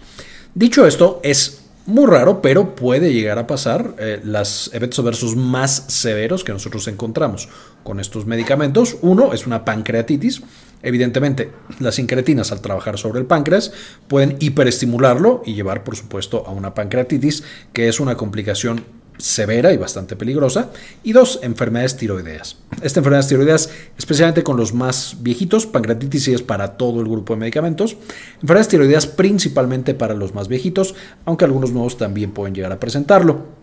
Dicho 0.54 0.86
esto, 0.86 1.22
es 1.24 1.69
muy 1.86 2.06
raro, 2.06 2.42
pero 2.42 2.76
puede 2.76 3.14
llegar 3.14 3.40
a 3.40 3.48
pasar 3.48 3.96
eh, 3.98 4.22
los 4.24 4.70
eventos 4.74 5.00
adversos 5.00 5.36
más 5.36 5.86
severos 5.88 6.44
que 6.44 6.52
nosotros 6.52 6.88
encontramos 6.88 7.50
con 7.84 8.00
estos 8.00 8.26
medicamentos. 8.26 8.98
Uno 9.02 9.34
es 9.34 9.48
una 9.48 9.66
pancreatitis. 9.66 10.42
Evidentemente, 10.82 11.52
las 11.80 12.00
incretinas 12.00 12.52
al 12.52 12.62
trabajar 12.62 12.98
sobre 12.98 13.20
el 13.20 13.26
páncreas 13.26 13.72
pueden 14.08 14.38
hiperestimularlo 14.40 15.42
y 15.46 15.56
llevar, 15.56 15.84
por 15.84 15.96
supuesto, 15.96 16.44
a 16.48 16.52
una 16.52 16.74
pancreatitis, 16.74 17.44
que 17.74 17.90
es 17.90 18.00
una 18.00 18.16
complicación 18.16 18.86
severa 19.20 19.74
y 19.74 19.78
bastante 19.78 20.16
peligrosa, 20.16 20.72
y 21.04 21.12
dos, 21.12 21.40
enfermedades 21.44 21.98
tiroideas. 21.98 22.58
Esta 22.82 23.02
enfermedad 23.02 23.28
tiroideas, 23.28 23.70
especialmente 23.98 24.44
con 24.44 24.58
los 24.58 24.74
más 24.74 25.18
viejitos, 25.20 25.68
pancreatitis 25.68 26.30
es 26.30 26.42
para 26.42 26.78
todo 26.78 27.02
el 27.02 27.08
grupo 27.08 27.34
de 27.34 27.42
medicamentos, 27.42 27.98
enfermedades 28.42 28.70
tiroideas 28.70 29.08
principalmente 29.08 29.94
para 29.94 30.14
los 30.14 30.34
más 30.34 30.48
viejitos, 30.48 30.96
aunque 31.26 31.46
algunos 31.46 31.72
nuevos 31.72 31.98
también 31.98 32.32
pueden 32.32 32.56
llegar 32.56 32.72
a 32.72 32.80
presentarlo. 32.80 33.60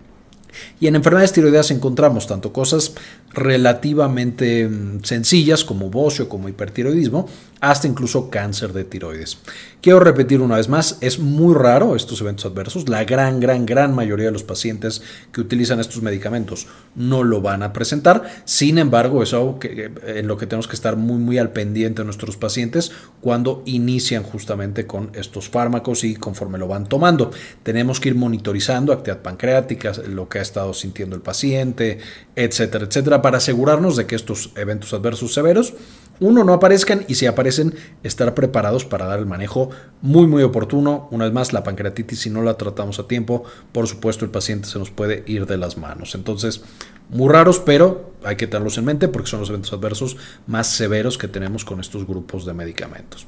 Y 0.80 0.86
en 0.86 0.96
enfermedades 0.96 1.32
tiroideas 1.32 1.70
encontramos 1.70 2.26
tanto 2.26 2.52
cosas 2.52 2.94
relativamente 3.36 4.66
mm, 4.66 5.04
sencillas 5.04 5.62
como 5.62 5.90
bocio, 5.90 6.28
como 6.28 6.48
hipertiroidismo, 6.48 7.28
hasta 7.60 7.86
incluso 7.86 8.30
cáncer 8.30 8.72
de 8.72 8.84
tiroides. 8.84 9.38
Quiero 9.80 10.00
repetir 10.00 10.40
una 10.40 10.56
vez 10.56 10.68
más, 10.68 10.98
es 11.00 11.18
muy 11.18 11.54
raro 11.54 11.94
estos 11.94 12.20
eventos 12.20 12.44
adversos. 12.44 12.88
La 12.88 13.04
gran, 13.04 13.38
gran, 13.38 13.66
gran 13.66 13.94
mayoría 13.94 14.26
de 14.26 14.32
los 14.32 14.42
pacientes 14.42 15.02
que 15.32 15.40
utilizan 15.40 15.80
estos 15.80 16.02
medicamentos 16.02 16.66
no 16.94 17.22
lo 17.22 17.40
van 17.40 17.62
a 17.62 17.72
presentar. 17.72 18.24
Sin 18.44 18.78
embargo, 18.78 19.22
es 19.22 19.32
algo 19.32 19.58
eh, 19.62 19.90
en 20.06 20.26
lo 20.26 20.36
que 20.36 20.46
tenemos 20.46 20.66
que 20.66 20.74
estar 20.74 20.96
muy, 20.96 21.18
muy 21.18 21.38
al 21.38 21.50
pendiente 21.50 22.02
de 22.02 22.06
nuestros 22.06 22.36
pacientes 22.36 22.90
cuando 23.20 23.62
inician 23.64 24.22
justamente 24.22 24.86
con 24.86 25.10
estos 25.14 25.48
fármacos 25.48 26.04
y 26.04 26.16
conforme 26.16 26.58
lo 26.58 26.68
van 26.68 26.88
tomando. 26.88 27.30
Tenemos 27.62 28.00
que 28.00 28.08
ir 28.08 28.16
monitorizando 28.16 28.92
actividad 28.92 29.22
pancreática, 29.22 29.92
lo 30.08 30.28
que 30.28 30.40
ha 30.40 30.42
estado 30.42 30.74
sintiendo 30.74 31.14
el 31.14 31.22
paciente, 31.22 31.98
etcétera, 32.34 32.86
etcétera, 32.86 33.22
para 33.26 33.38
asegurarnos 33.38 33.96
de 33.96 34.06
que 34.06 34.14
estos 34.14 34.52
eventos 34.54 34.94
adversos 34.94 35.34
severos 35.34 35.74
uno, 36.20 36.44
no 36.44 36.52
aparezcan 36.52 37.04
y 37.08 37.16
si 37.16 37.26
aparecen, 37.26 37.74
estar 38.04 38.34
preparados 38.34 38.84
para 38.84 39.06
dar 39.06 39.18
el 39.18 39.26
manejo 39.26 39.70
muy, 40.00 40.28
muy 40.28 40.44
oportuno. 40.44 41.08
Una 41.10 41.24
vez 41.24 41.34
más, 41.34 41.52
la 41.52 41.64
pancreatitis, 41.64 42.20
si 42.20 42.30
no 42.30 42.42
la 42.42 42.56
tratamos 42.56 43.00
a 43.00 43.08
tiempo, 43.08 43.42
por 43.72 43.88
supuesto 43.88 44.24
el 44.24 44.30
paciente 44.30 44.68
se 44.68 44.78
nos 44.78 44.90
puede 44.90 45.24
ir 45.26 45.44
de 45.46 45.56
las 45.56 45.76
manos. 45.76 46.14
Entonces, 46.14 46.62
muy 47.10 47.28
raros, 47.28 47.58
pero 47.58 48.12
hay 48.22 48.36
que 48.36 48.46
tenerlos 48.46 48.78
en 48.78 48.84
mente 48.84 49.08
porque 49.08 49.28
son 49.28 49.40
los 49.40 49.48
eventos 49.48 49.72
adversos 49.72 50.16
más 50.46 50.68
severos 50.68 51.18
que 51.18 51.26
tenemos 51.26 51.64
con 51.64 51.80
estos 51.80 52.06
grupos 52.06 52.46
de 52.46 52.54
medicamentos. 52.54 53.26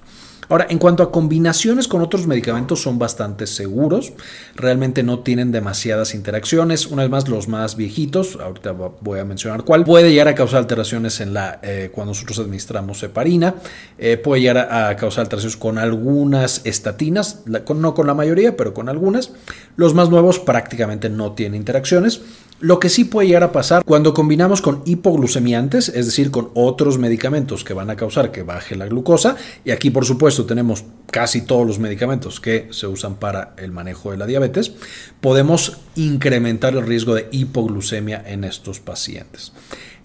Ahora, 0.49 0.67
en 0.71 0.79
cuanto 0.79 1.03
a 1.03 1.13
combinaciones 1.13 1.89
con 1.89 2.01
otros 2.01 2.27
medicamentos, 2.27 2.83
son 2.83 2.99
bastante 2.99 3.47
seguros. 3.47 4.13
Realmente 4.55 5.03
no 5.03 5.21
tienen 5.21 5.53
demasiadas 5.53 6.15
interacciones. 6.15 6.87
Una 6.87 7.03
vez 7.03 7.11
más, 7.11 7.29
los 7.29 7.49
más 7.49 7.77
viejitos, 7.77 8.39
ahorita 8.41 8.73
voy 8.73 9.21
a 9.21 9.25
mencionar 9.25 9.65
cuál, 9.65 9.85
puede 9.85 10.11
llegar 10.11 10.29
a 10.29 10.35
causar 10.35 10.61
alteraciones 10.61 11.21
en 11.21 11.35
la 11.35 11.59
eh, 11.63 11.91
cuando 11.93 12.13
nosotros 12.13 12.39
administramos 12.39 13.03
heparina. 13.03 13.57
Eh, 13.99 14.17
puede 14.17 14.41
llegar 14.41 14.69
a, 14.71 14.97
causar 14.97 15.23
alteraciones 15.23 15.57
con 15.57 15.77
algunas 15.77 16.65
estatinas, 16.65 17.43
no 17.47 17.95
con 17.95 18.07
la 18.07 18.15
mayoría, 18.15 18.57
pero 18.57 18.73
con 18.73 18.89
algunas. 18.89 19.33
Los 19.79 19.95
más 19.95 20.11
nuevos 20.11 20.41
prácticamente 20.41 21.09
no 21.09 21.35
tienen 21.35 21.61
interacciones. 21.61 22.21
Lo 22.59 22.81
que 22.81 22.89
sí 22.89 23.05
puede 23.05 23.29
llegar 23.29 23.45
a 23.45 23.53
pasar 23.53 23.85
cuando 23.85 24.13
combinamos 24.13 24.61
con 24.61 24.83
hipoglucemiantes, 24.85 25.89
es 25.91 26.07
decir, 26.07 26.33
con 26.33 26.51
otros 26.55 26.99
medicamentos 26.99 27.63
que 27.63 27.75
van 27.75 27.89
a 27.89 27.95
causar 27.95 28.33
que 28.33 28.43
baje 28.43 28.75
la 28.75 28.87
glucosa, 28.87 29.37
y 29.65 29.71
aquí 29.71 29.91
por 29.91 30.05
supuesto 30.05 30.47
tenemos 30.47 30.83
casi 31.13 31.43
todos 31.43 31.65
los 31.65 31.79
medicamentos 31.79 32.41
que 32.41 32.67
se 32.73 32.89
usan 32.89 33.21
para 33.21 33.55
el 33.57 33.71
manejo 33.71 34.11
de 34.11 34.17
la 34.17 34.27
diabetes, 34.27 34.73
podemos 35.21 35.79
incrementar 35.95 36.75
el 36.75 36.85
riesgo 36.85 37.15
de 37.15 37.29
hipoglucemia 37.31 38.21
en 38.27 38.43
estos 38.43 38.81
pacientes. 38.81 39.53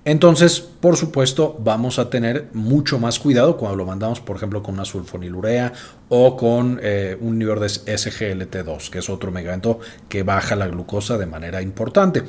Entonces, 0.05 0.59
por 0.59 0.97
supuesto, 0.97 1.57
vamos 1.59 1.97
a 1.97 2.09
tener 2.09 2.49
mucho 2.53 2.99
más 2.99 3.19
cuidado 3.19 3.55
cuando 3.55 3.77
lo 3.77 3.85
mandamos, 3.85 4.19
por 4.19 4.35
ejemplo, 4.35 4.61
con 4.61 4.75
una 4.75 4.83
sulfonilurea 4.83 5.71
o 6.09 6.35
con 6.35 6.79
eh, 6.83 7.17
un 7.21 7.39
nivel 7.39 7.59
de 7.59 7.67
SGLT2, 7.67 8.89
que 8.89 8.99
es 8.99 9.09
otro 9.09 9.31
medicamento 9.31 9.79
que 10.09 10.23
baja 10.23 10.57
la 10.57 10.67
glucosa 10.67 11.17
de 11.17 11.25
manera 11.25 11.61
importante. 11.61 12.23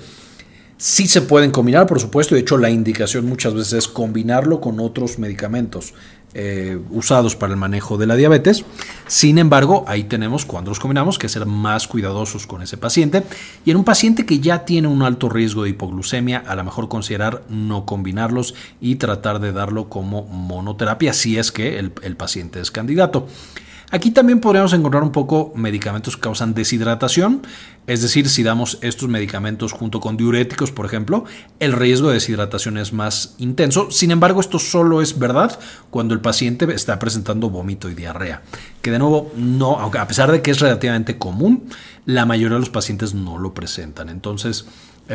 Sí 0.77 1.09
se 1.09 1.23
pueden 1.23 1.51
combinar, 1.51 1.87
por 1.87 1.99
supuesto, 1.99 2.35
de 2.35 2.43
hecho 2.43 2.59
la 2.59 2.71
indicación 2.71 3.27
muchas 3.27 3.55
veces 3.55 3.73
es 3.73 3.89
combinarlo 3.89 4.61
con 4.61 4.79
otros 4.79 5.19
medicamentos 5.19 5.95
eh, 6.35 6.79
usados 6.91 7.37
para 7.37 7.53
el 7.53 7.59
manejo 7.59 7.97
de 7.97 8.07
la 8.07 8.17
diabetes. 8.17 8.65
Sin 9.07 9.39
embargo, 9.39 9.85
ahí 9.87 10.05
tenemos, 10.05 10.45
cuando 10.45 10.71
los 10.71 10.81
combinamos, 10.81 11.19
que 11.19 11.29
ser 11.29 11.47
más 11.47 11.87
cuidadosos 11.87 12.47
con 12.47 12.61
ese 12.61 12.77
paciente. 12.77 13.23
Y 13.65 13.71
en 13.71 13.77
un 13.77 13.85
paciente 13.85 14.27
que 14.27 14.41
ya 14.41 14.65
tiene 14.65 14.89
un 14.89 15.03
alto 15.03 15.29
riesgo 15.29 15.63
de 15.63 15.71
hipoglucemia, 15.71 16.43
a 16.47 16.57
lo 16.57 16.65
mejor 16.65 16.89
considerar 16.89 17.43
no 17.49 17.87
combinarlos 17.87 18.55
y 18.81 18.97
tratar 18.97 19.41
de 19.41 19.53
darlo 19.53 19.89
como 19.89 20.23
monoterapia 20.25 21.13
si 21.13 21.39
es 21.39 21.53
que 21.53 21.79
el, 21.79 21.93
el 22.03 22.17
paciente 22.17 22.61
es 22.61 22.71
candidato. 22.71 23.29
Aquí 23.95 24.11
también 24.11 24.41
podríamos 24.41 24.73
encontrar 24.73 25.05
un 25.05 25.13
poco 25.13 25.53
medicamentos 25.55 26.17
que 26.17 26.23
causan 26.23 26.53
deshidratación, 26.53 27.43
es 27.87 28.03
decir, 28.03 28.29
si 28.29 28.43
damos 28.43 28.79
estos 28.81 29.09
medicamentos 29.09 29.71
junto 29.71 30.01
con 30.01 30.17
diuréticos, 30.17 30.73
por 30.73 30.85
ejemplo, 30.85 31.27
el 31.61 31.73
riesgo 31.73 32.09
de 32.09 32.15
deshidratación 32.15 32.77
es 32.77 32.93
más 32.93 33.37
intenso. 33.39 33.93
Sin 33.93 34.11
embargo, 34.11 34.41
esto 34.41 34.59
solo 34.59 35.01
es 35.01 35.17
verdad 35.17 35.57
cuando 35.91 36.13
el 36.13 36.21
paciente 36.21 36.67
está 36.75 36.99
presentando 36.99 37.51
vómito 37.51 37.89
y 37.89 37.95
diarrea, 37.95 38.43
que 38.83 38.91
de 38.91 38.99
nuevo 38.99 39.31
no, 39.37 39.79
a 39.79 40.09
pesar 40.09 40.33
de 40.33 40.43
que 40.43 40.51
es 40.51 40.59
relativamente 40.59 41.17
común, 41.17 41.69
la 42.05 42.27
mayoría 42.27 42.55
de 42.55 42.61
los 42.61 42.71
pacientes 42.71 43.15
no 43.15 43.39
lo 43.39 43.55
presentan. 43.55 44.09
Entonces, 44.09 44.67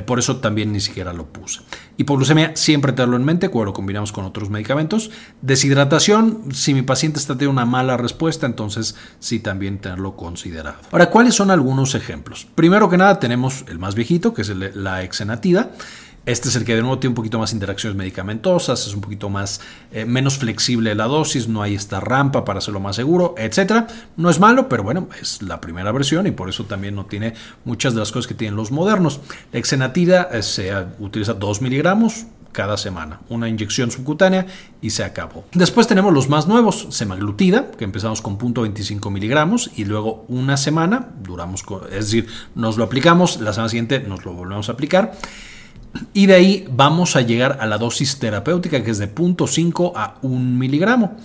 por 0.06 0.20
eso 0.20 0.38
también 0.38 0.72
ni 0.72 0.80
siquiera 0.80 1.14
lo 1.14 1.26
puse. 1.26 1.62
Hipoglucemia, 1.98 2.56
siempre 2.56 2.94
tenerlo 2.94 3.18
en 3.18 3.26
mente 3.26 3.50
cuando 3.50 3.66
lo 3.66 3.74
combinamos 3.74 4.12
con 4.12 4.24
otros 4.24 4.50
medicamentos. 4.50 5.12
Deshidratación, 5.42 6.54
si 6.54 6.74
mi 6.74 6.84
paciente 6.84 7.20
está 7.20 7.34
teniendo 7.34 7.52
una 7.52 7.66
mala 7.66 7.98
respuesta, 7.98 8.46
entonces 8.46 8.96
sí 9.20 9.40
también 9.40 9.80
tenerlo 9.80 10.16
considerado. 10.16 10.78
Ahora, 10.92 11.10
¿cuáles 11.10 11.36
son 11.36 11.52
algunos 11.52 11.96
ejemplos? 11.96 12.48
Primero 12.56 12.90
que 12.90 12.98
nada 12.98 13.20
tenemos 13.20 13.66
el 13.68 13.80
más 13.80 13.96
viejito, 13.96 14.34
que 14.34 14.44
es 14.44 14.50
la 14.50 15.04
exenatida. 15.04 15.72
Este 16.30 16.50
es 16.50 16.56
el 16.56 16.64
que 16.64 16.76
de 16.76 16.82
nuevo 16.82 17.00
tiene 17.00 17.10
un 17.10 17.16
poquito 17.16 17.40
más 17.40 17.54
interacciones 17.54 17.98
medicamentosas, 17.98 18.86
es 18.86 18.94
un 18.94 19.02
poquito 19.02 19.30
más 19.30 19.62
eh, 19.92 20.06
menos 20.06 20.38
flexible 20.38 20.94
la 20.94 21.06
dosis, 21.06 21.48
no 21.48 21.64
hay 21.64 21.74
esta 21.74 22.00
rampa 22.00 22.46
para 22.46 22.60
hacerlo 22.60 22.80
más 22.80 22.98
seguro, 22.98 23.34
etcétera. 23.36 23.88
No 24.16 24.30
es 24.30 24.40
malo, 24.40 24.70
pero 24.70 24.84
bueno, 24.84 25.10
es 25.20 25.42
la 25.42 25.60
primera 25.60 25.92
versión 25.92 26.28
y 26.28 26.32
por 26.32 26.48
eso 26.48 26.66
también 26.66 26.94
no 26.94 27.08
tiene 27.08 27.34
muchas 27.66 27.96
de 27.96 28.02
las 28.02 28.12
cosas 28.12 28.28
que 28.28 28.36
tienen 28.36 28.56
los 28.56 28.70
modernos. 28.70 29.22
Exenatida 29.54 30.30
eh, 30.32 30.44
se 30.44 30.72
utiliza 31.00 31.34
2 31.34 31.64
miligramos, 31.64 32.28
cada 32.52 32.78
semana, 32.78 33.22
una 33.30 33.50
inyección 33.50 33.90
subcutánea 33.90 34.46
y 34.82 34.92
se 34.92 35.04
acabó. 35.04 35.46
Después 35.54 35.88
tenemos 35.88 36.14
los 36.14 36.30
más 36.30 36.48
nuevos, 36.48 36.90
semaglutida, 36.92 37.72
que 37.72 37.86
empezamos 37.86 38.22
con 38.22 38.38
0.25 38.38 39.10
miligramos 39.10 39.72
y 39.76 39.86
luego 39.86 40.26
una 40.28 40.58
semana, 40.58 41.10
duramos, 41.24 41.64
es 41.92 42.12
decir, 42.12 42.28
nos 42.54 42.78
lo 42.78 42.84
aplicamos, 42.84 43.42
la 43.42 43.52
semana 43.54 43.70
siguiente 43.70 44.00
nos 44.02 44.26
lo 44.26 44.34
volvemos 44.34 44.70
a 44.70 44.74
aplicar. 44.74 45.14
Y 46.14 46.28
de 46.28 46.36
ahí 46.36 46.68
vamos 46.72 47.16
a 47.16 47.22
llegar 47.22 47.58
a 47.60 47.66
la 47.66 47.78
dosis 47.78 48.20
terapéutica 48.20 48.84
que 48.84 48.92
es 48.92 49.00
de 49.00 49.14
0.5 49.14 49.94
a 49.96 50.16
1 50.22 50.40
miligramo. 50.40 51.18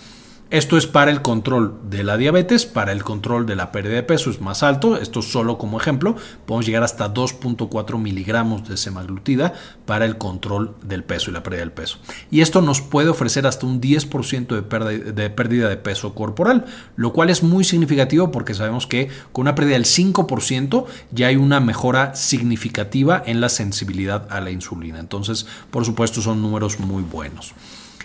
Esto 0.50 0.76
es 0.76 0.86
para 0.86 1.10
el 1.10 1.22
control 1.22 1.74
de 1.88 2.04
la 2.04 2.18
diabetes, 2.18 2.66
para 2.66 2.92
el 2.92 3.02
control 3.02 3.46
de 3.46 3.56
la 3.56 3.72
pérdida 3.72 3.94
de 3.94 4.02
peso 4.02 4.30
es 4.30 4.42
más 4.42 4.62
alto. 4.62 4.96
Esto 4.96 5.22
solo 5.22 5.56
como 5.58 5.80
ejemplo, 5.80 6.16
podemos 6.46 6.66
llegar 6.66 6.84
hasta 6.84 7.12
2.4 7.12 7.98
miligramos 7.98 8.68
de 8.68 8.76
semaglutida 8.76 9.54
para 9.86 10.04
el 10.04 10.18
control 10.18 10.74
del 10.82 11.02
peso 11.02 11.30
y 11.30 11.32
la 11.32 11.42
pérdida 11.42 11.60
del 11.60 11.72
peso. 11.72 11.98
Y 12.30 12.42
esto 12.42 12.60
nos 12.60 12.82
puede 12.82 13.08
ofrecer 13.08 13.46
hasta 13.46 13.66
un 13.66 13.80
10% 13.80 14.48
de 15.14 15.30
pérdida, 15.30 15.68
de 15.68 15.76
peso 15.78 16.14
corporal, 16.14 16.66
lo 16.94 17.12
cual 17.14 17.30
es 17.30 17.42
muy 17.42 17.64
significativo 17.64 18.30
porque 18.30 18.54
sabemos 18.54 18.86
que 18.86 19.08
con 19.32 19.42
una 19.42 19.54
pérdida 19.54 19.74
del 19.74 19.86
5% 19.86 20.84
ya 21.10 21.28
hay 21.28 21.36
una 21.36 21.58
mejora 21.58 22.14
significativa 22.14 23.20
en 23.24 23.40
la 23.40 23.48
sensibilidad 23.48 24.28
a 24.30 24.40
la 24.40 24.50
insulina. 24.50 25.00
Entonces, 25.00 25.46
por 25.70 25.86
supuesto, 25.86 26.20
son 26.20 26.42
números 26.42 26.78
muy 26.78 27.02
buenos 27.02 27.54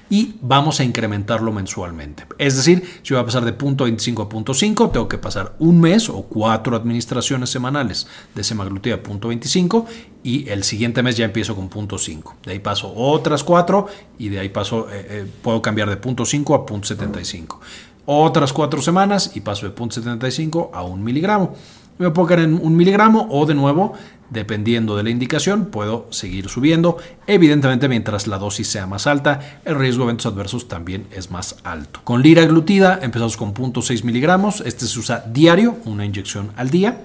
y 0.10 0.36
vamos 0.42 0.80
a 0.80 0.84
incrementarlo 0.84 1.52
mensualmente. 1.52 2.26
Es 2.38 2.56
decir, 2.56 3.00
si 3.04 3.14
voy 3.14 3.22
a 3.22 3.26
pasar 3.26 3.46
de 3.46 3.54
punto 3.54 3.84
25 3.84 4.24
a 4.24 4.30
punto 4.30 4.54
5, 4.54 4.90
tengo 4.90 5.08
que 5.08 5.18
pasar 5.18 5.56
un 5.60 5.80
mes 5.80 6.10
o 6.10 6.24
cuatro 6.24 6.76
administraciones 6.76 7.50
semanales 7.50 8.08
de 8.34 8.44
semaglutida 8.44 8.96
a 8.96 9.04
punto 9.04 9.28
25 9.28 9.86
y 10.24 10.50
el 10.50 10.64
siguiente 10.64 11.04
mes 11.04 11.18
ya 11.18 11.26
empiezo 11.26 11.56
con 11.56 11.70
punto 11.70 11.98
5. 11.98 12.38
De 12.46 12.54
ahí 12.54 12.60
paso 12.60 12.92
otras 12.96 13.44
cuatro 13.44 13.88
y 14.18 14.30
de 14.30 14.40
ahí 14.40 14.50
paso, 14.50 14.90
eh, 14.90 15.06
eh, 15.10 15.28
puedo 15.42 15.62
cambiar 15.62 15.90
de 15.90 15.98
punto 15.98 16.26
5 16.26 16.56
a 16.56 16.66
punto 16.66 16.88
75. 16.88 17.60
Otras 18.06 18.54
cuatro 18.54 18.82
semanas 18.82 19.32
y 19.36 19.42
paso 19.42 19.68
de 19.68 19.72
punto 19.72 19.96
75 19.96 20.72
a 20.74 20.82
un 20.84 21.04
miligramo. 21.04 21.56
Me 22.00 22.10
puedo 22.10 22.28
quedar 22.28 22.46
en 22.46 22.54
un 22.54 22.76
miligramo 22.76 23.28
o 23.30 23.46
de 23.46 23.54
nuevo 23.54 23.94
Dependiendo 24.30 24.96
de 24.96 25.04
la 25.04 25.10
indicación, 25.10 25.66
puedo 25.66 26.06
seguir 26.12 26.50
subiendo. 26.50 26.98
Evidentemente, 27.26 27.90
mientras 27.90 28.28
la 28.28 28.38
dosis 28.38 28.68
sea 28.68 28.86
más 28.86 29.08
alta, 29.08 29.60
el 29.66 29.76
riesgo 29.76 30.04
de 30.04 30.10
eventos 30.10 30.32
adversos 30.32 30.68
también 30.68 31.08
es 31.12 31.32
más 31.32 31.58
alto. 31.64 32.02
Con 32.04 32.22
liraglutida 32.22 33.00
empezamos 33.02 33.38
con 33.38 33.56
0.6 33.56 34.04
miligramos. 34.04 34.62
Este 34.62 34.86
se 34.86 35.00
usa 35.00 35.24
diario, 35.28 35.78
una 35.86 36.06
inyección 36.06 36.52
al 36.58 36.70
día. 36.70 37.02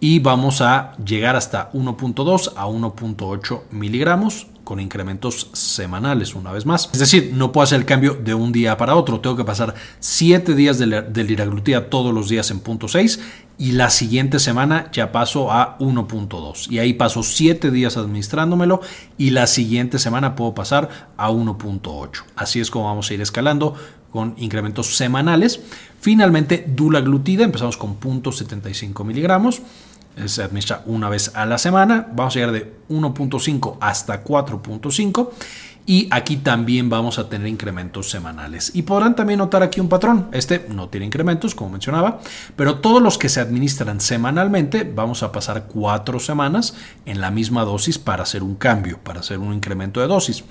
Y 0.00 0.20
vamos 0.20 0.62
a 0.62 0.96
llegar 1.04 1.36
hasta 1.36 1.70
1.2 1.72 2.52
a 2.56 2.66
1.8 2.66 3.60
miligramos 3.70 4.46
con 4.64 4.80
incrementos 4.80 5.50
semanales 5.52 6.34
una 6.34 6.50
vez 6.50 6.66
más. 6.66 6.88
Es 6.92 6.98
decir, 6.98 7.32
no 7.34 7.52
puedo 7.52 7.64
hacer 7.64 7.78
el 7.78 7.86
cambio 7.86 8.14
de 8.14 8.34
un 8.34 8.50
día 8.50 8.76
para 8.76 8.96
otro. 8.96 9.20
Tengo 9.20 9.36
que 9.36 9.44
pasar 9.44 9.74
7 10.00 10.54
días 10.54 10.78
de, 10.78 11.24
liraglutida 11.24 11.88
todos 11.90 12.12
los 12.12 12.28
días 12.28 12.50
en 12.50 12.60
punto 12.60 12.88
6 12.88 13.20
y 13.58 13.72
la 13.72 13.90
siguiente 13.90 14.38
semana 14.38 14.90
ya 14.92 15.12
paso 15.12 15.52
a 15.52 15.78
1.2 15.78 16.70
y 16.70 16.78
ahí 16.78 16.94
paso 16.94 17.22
7 17.22 17.70
días 17.70 17.96
administrándomelo 17.96 18.80
y 19.16 19.30
la 19.30 19.46
siguiente 19.46 19.98
semana 19.98 20.34
puedo 20.34 20.54
pasar 20.54 21.08
a 21.16 21.30
1.8. 21.30 22.24
Así 22.36 22.60
es 22.60 22.70
como 22.70 22.86
vamos 22.86 23.10
a 23.10 23.14
ir 23.14 23.20
escalando 23.20 23.74
con 24.10 24.34
incrementos 24.36 24.96
semanales. 24.96 25.60
Finalmente, 26.00 26.64
dulaglutida, 26.68 27.44
empezamos 27.44 27.76
con 27.76 27.98
0.75 27.98 29.04
miligramos 29.04 29.62
se 30.26 30.42
administra 30.42 30.82
una 30.86 31.08
vez 31.08 31.32
a 31.34 31.46
la 31.46 31.58
semana. 31.58 32.06
Vamos 32.12 32.34
a 32.34 32.38
llegar 32.38 32.52
de 32.52 32.72
1.5 32.88 33.78
hasta 33.80 34.22
4.5 34.24 35.30
y 35.86 36.08
aquí 36.10 36.38
también 36.38 36.88
vamos 36.88 37.18
a 37.18 37.28
tener 37.28 37.46
incrementos 37.46 38.10
semanales. 38.10 38.70
Y 38.74 38.82
podrán 38.82 39.14
también 39.14 39.38
notar 39.38 39.62
aquí 39.62 39.80
un 39.80 39.88
patrón. 39.88 40.28
Este 40.32 40.66
no 40.70 40.88
tiene 40.88 41.06
incrementos, 41.06 41.54
como 41.54 41.70
mencionaba, 41.70 42.20
pero 42.56 42.78
todos 42.78 43.02
los 43.02 43.18
que 43.18 43.28
se 43.28 43.40
administran 43.40 44.00
semanalmente, 44.00 44.84
vamos 44.84 45.22
a 45.22 45.30
pasar 45.30 45.64
cuatro 45.66 46.20
semanas 46.20 46.74
en 47.04 47.20
la 47.20 47.30
misma 47.30 47.64
dosis 47.64 47.98
para 47.98 48.22
hacer 48.22 48.42
un 48.42 48.54
cambio, 48.54 48.98
para 49.02 49.20
hacer 49.20 49.38
un 49.38 49.52
incremento 49.52 50.00
de 50.00 50.06
dosis. 50.06 50.44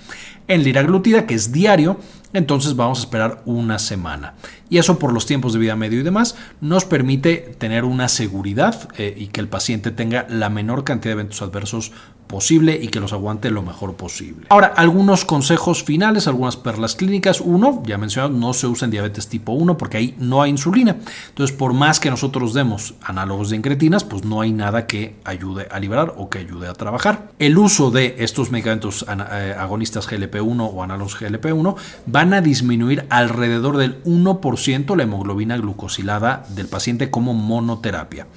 En 0.47 0.63
liraglutida, 0.63 1.25
que 1.25 1.33
es 1.33 1.51
diario, 1.51 1.97
entonces 2.33 2.75
vamos 2.75 2.99
a 2.99 3.01
esperar 3.03 3.41
una 3.45 3.79
semana. 3.79 4.33
Y 4.69 4.79
eso 4.79 4.97
por 4.97 5.13
los 5.13 5.25
tiempos 5.25 5.53
de 5.53 5.59
vida 5.59 5.75
medio 5.75 5.99
y 5.99 6.03
demás 6.03 6.35
nos 6.59 6.85
permite 6.85 7.37
tener 7.57 7.85
una 7.85 8.07
seguridad 8.07 8.89
eh, 8.97 9.13
y 9.15 9.27
que 9.27 9.39
el 9.39 9.47
paciente 9.47 9.91
tenga 9.91 10.25
la 10.29 10.49
menor 10.49 10.83
cantidad 10.83 11.11
de 11.11 11.21
eventos 11.21 11.41
adversos 11.41 11.91
posible 12.27 12.79
y 12.81 12.87
que 12.87 12.99
los 12.99 13.13
aguante 13.13 13.51
lo 13.51 13.61
mejor 13.61 13.93
posible. 13.93 14.47
Ahora, 14.49 14.73
algunos 14.75 15.25
consejos 15.25 15.83
finales, 15.83 16.27
algunas 16.27 16.57
perlas 16.57 16.95
clínicas. 16.95 17.41
Uno, 17.41 17.83
ya 17.85 17.99
mencionado, 17.99 18.33
no 18.33 18.53
se 18.53 18.65
usa 18.65 18.85
en 18.85 18.91
diabetes 18.91 19.27
tipo 19.27 19.51
1 19.51 19.77
porque 19.77 19.97
ahí 19.97 20.15
no 20.17 20.41
hay 20.41 20.49
insulina. 20.49 20.97
Entonces, 21.29 21.55
por 21.55 21.73
más 21.73 21.99
que 21.99 22.09
nosotros 22.09 22.55
demos 22.55 22.95
análogos 23.03 23.51
de 23.51 23.57
incretinas, 23.57 24.03
pues 24.03 24.23
no 24.25 24.41
hay 24.41 24.51
nada 24.51 24.87
que 24.87 25.17
ayude 25.23 25.67
a 25.69 25.79
liberar 25.79 26.15
o 26.17 26.29
que 26.29 26.39
ayude 26.39 26.67
a 26.67 26.73
trabajar. 26.73 27.29
El 27.37 27.57
uso 27.57 27.91
de 27.91 28.15
estos 28.17 28.49
medicamentos 28.49 29.05
eh, 29.07 29.55
agonistas 29.57 30.09
GLP-1 30.09 30.71
o 30.73 30.81
análogos 30.81 31.21
GLP-1 31.21 31.75
van 32.23 32.33
a 32.33 32.41
disminuir 32.41 33.05
alrededor 33.09 33.75
del 33.75 34.01
1% 34.05 34.95
la 34.95 35.03
hemoglobina 35.03 35.57
glucosilada 35.57 36.45
del 36.55 36.69
paciente 36.69 37.09
como 37.11 37.33
monoterapia. 37.33 38.27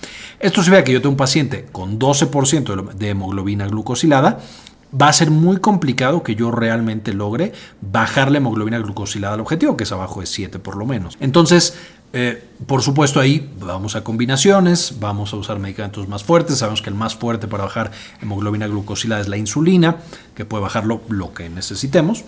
Esto 0.40 0.64
se 0.64 0.73
ve 0.73 0.83
que 0.83 0.93
yo 0.93 1.00
tengo 1.00 1.12
un 1.12 1.16
paciente 1.16 1.66
con 1.71 1.97
12% 1.97 2.95
de 2.95 3.11
hemoglobina 3.11 3.66
glucosilada 3.69 3.76
glucosilada, 3.76 4.38
va 5.00 5.09
a 5.09 5.12
ser 5.12 5.31
muy 5.31 5.59
complicado 5.59 6.23
que 6.23 6.35
yo 6.35 6.50
realmente 6.50 7.12
logre 7.12 7.52
bajar 7.81 8.33
la 8.33 8.38
hemoglobina 8.38 8.78
glucosilada 8.78 9.35
al 9.35 9.40
objetivo, 9.40 9.76
que 9.76 9.85
es 9.85 9.93
abajo 9.93 10.21
de 10.21 10.26
7 10.26 10.59
por 10.59 10.76
lo 10.76 10.87
menos. 10.87 11.16
Entonces, 11.21 11.78
eh, 12.12 12.43
por 12.66 12.83
supuesto 12.83 13.21
ahí 13.21 13.52
vamos 13.61 13.95
a 13.95 14.02
combinaciones, 14.02 14.97
vamos 14.99 15.33
a 15.33 15.37
usar 15.37 15.59
medicamentos 15.61 16.09
más 16.09 16.25
fuertes, 16.25 16.59
sabemos 16.59 16.83
que 16.83 16.90
el 16.90 16.97
más 16.97 17.14
fuerte 17.14 17.47
para 17.47 17.64
bajar 17.64 17.93
hemoglobina 18.21 18.66
glucosilada 18.66 19.21
es 19.21 19.28
la 19.28 19.37
insulina, 19.37 19.99
que 20.35 20.45
puede 20.45 20.62
bajarlo 20.62 21.02
lo 21.09 21.35
que 21.35 21.49
necesitemos. 21.50 22.25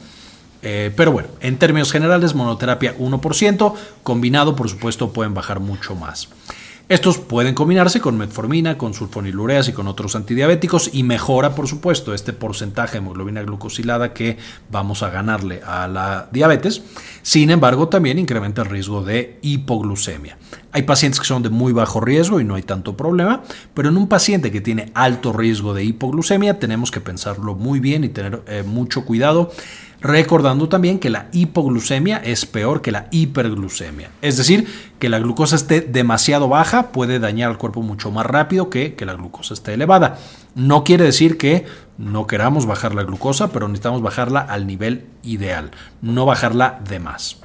Eh, 0.62 0.92
pero 0.96 1.12
bueno, 1.12 1.28
en 1.40 1.58
términos 1.58 1.92
generales, 1.92 2.34
monoterapia 2.34 2.96
1%, 2.98 3.74
combinado 4.02 4.56
por 4.56 4.68
supuesto 4.68 5.12
pueden 5.12 5.34
bajar 5.34 5.60
mucho 5.60 5.94
más. 5.94 6.28
Estos 6.88 7.18
pueden 7.18 7.54
combinarse 7.54 8.00
con 8.00 8.16
metformina, 8.16 8.78
con 8.78 8.94
sulfonilureas 8.94 9.68
y 9.68 9.74
con 9.74 9.88
otros 9.88 10.16
antidiabéticos 10.16 10.88
y 10.94 11.02
mejora, 11.02 11.54
por 11.54 11.68
supuesto, 11.68 12.14
este 12.14 12.32
porcentaje 12.32 12.92
de 12.92 12.98
hemoglobina 12.98 13.42
glucosilada 13.42 14.14
que 14.14 14.38
vamos 14.70 15.02
a 15.02 15.10
ganarle 15.10 15.60
a 15.66 15.86
la 15.86 16.28
diabetes. 16.32 16.80
Sin 17.20 17.50
embargo, 17.50 17.88
también 17.88 18.18
incrementa 18.18 18.62
el 18.62 18.70
riesgo 18.70 19.02
de 19.02 19.38
hipoglucemia. 19.42 20.38
Hay 20.72 20.84
pacientes 20.84 21.20
que 21.20 21.26
son 21.26 21.42
de 21.42 21.50
muy 21.50 21.74
bajo 21.74 22.00
riesgo 22.00 22.40
y 22.40 22.44
no 22.44 22.54
hay 22.54 22.62
tanto 22.62 22.96
problema, 22.96 23.42
pero 23.74 23.90
en 23.90 23.98
un 23.98 24.08
paciente 24.08 24.50
que 24.50 24.62
tiene 24.62 24.90
alto 24.94 25.34
riesgo 25.34 25.74
de 25.74 25.84
hipoglucemia 25.84 26.58
tenemos 26.58 26.90
que 26.90 27.02
pensarlo 27.02 27.54
muy 27.54 27.80
bien 27.80 28.02
y 28.02 28.08
tener 28.08 28.42
eh, 28.46 28.62
mucho 28.62 29.04
cuidado 29.04 29.50
recordando 30.00 30.68
también 30.68 30.98
que 30.98 31.10
la 31.10 31.28
hipoglucemia 31.32 32.18
es 32.18 32.46
peor 32.46 32.82
que 32.82 32.92
la 32.92 33.08
hiperglucemia. 33.10 34.10
Es 34.22 34.36
decir, 34.36 34.66
que 34.98 35.08
la 35.08 35.18
glucosa 35.18 35.56
esté 35.56 35.80
demasiado 35.80 36.48
baja 36.48 36.92
puede 36.92 37.18
dañar 37.18 37.50
al 37.50 37.58
cuerpo 37.58 37.82
mucho 37.82 38.10
más 38.10 38.26
rápido 38.26 38.70
que 38.70 38.94
que 38.94 39.06
la 39.06 39.14
glucosa 39.14 39.54
esté 39.54 39.74
elevada. 39.74 40.18
No 40.54 40.84
quiere 40.84 41.04
decir 41.04 41.36
que 41.38 41.66
no 41.98 42.26
queramos 42.26 42.66
bajar 42.66 42.94
la 42.94 43.02
glucosa, 43.02 43.48
pero 43.48 43.66
necesitamos 43.68 44.02
bajarla 44.02 44.40
al 44.40 44.66
nivel 44.66 45.06
ideal, 45.22 45.72
no 46.00 46.26
bajarla 46.26 46.80
de 46.88 47.00
más. 47.00 47.38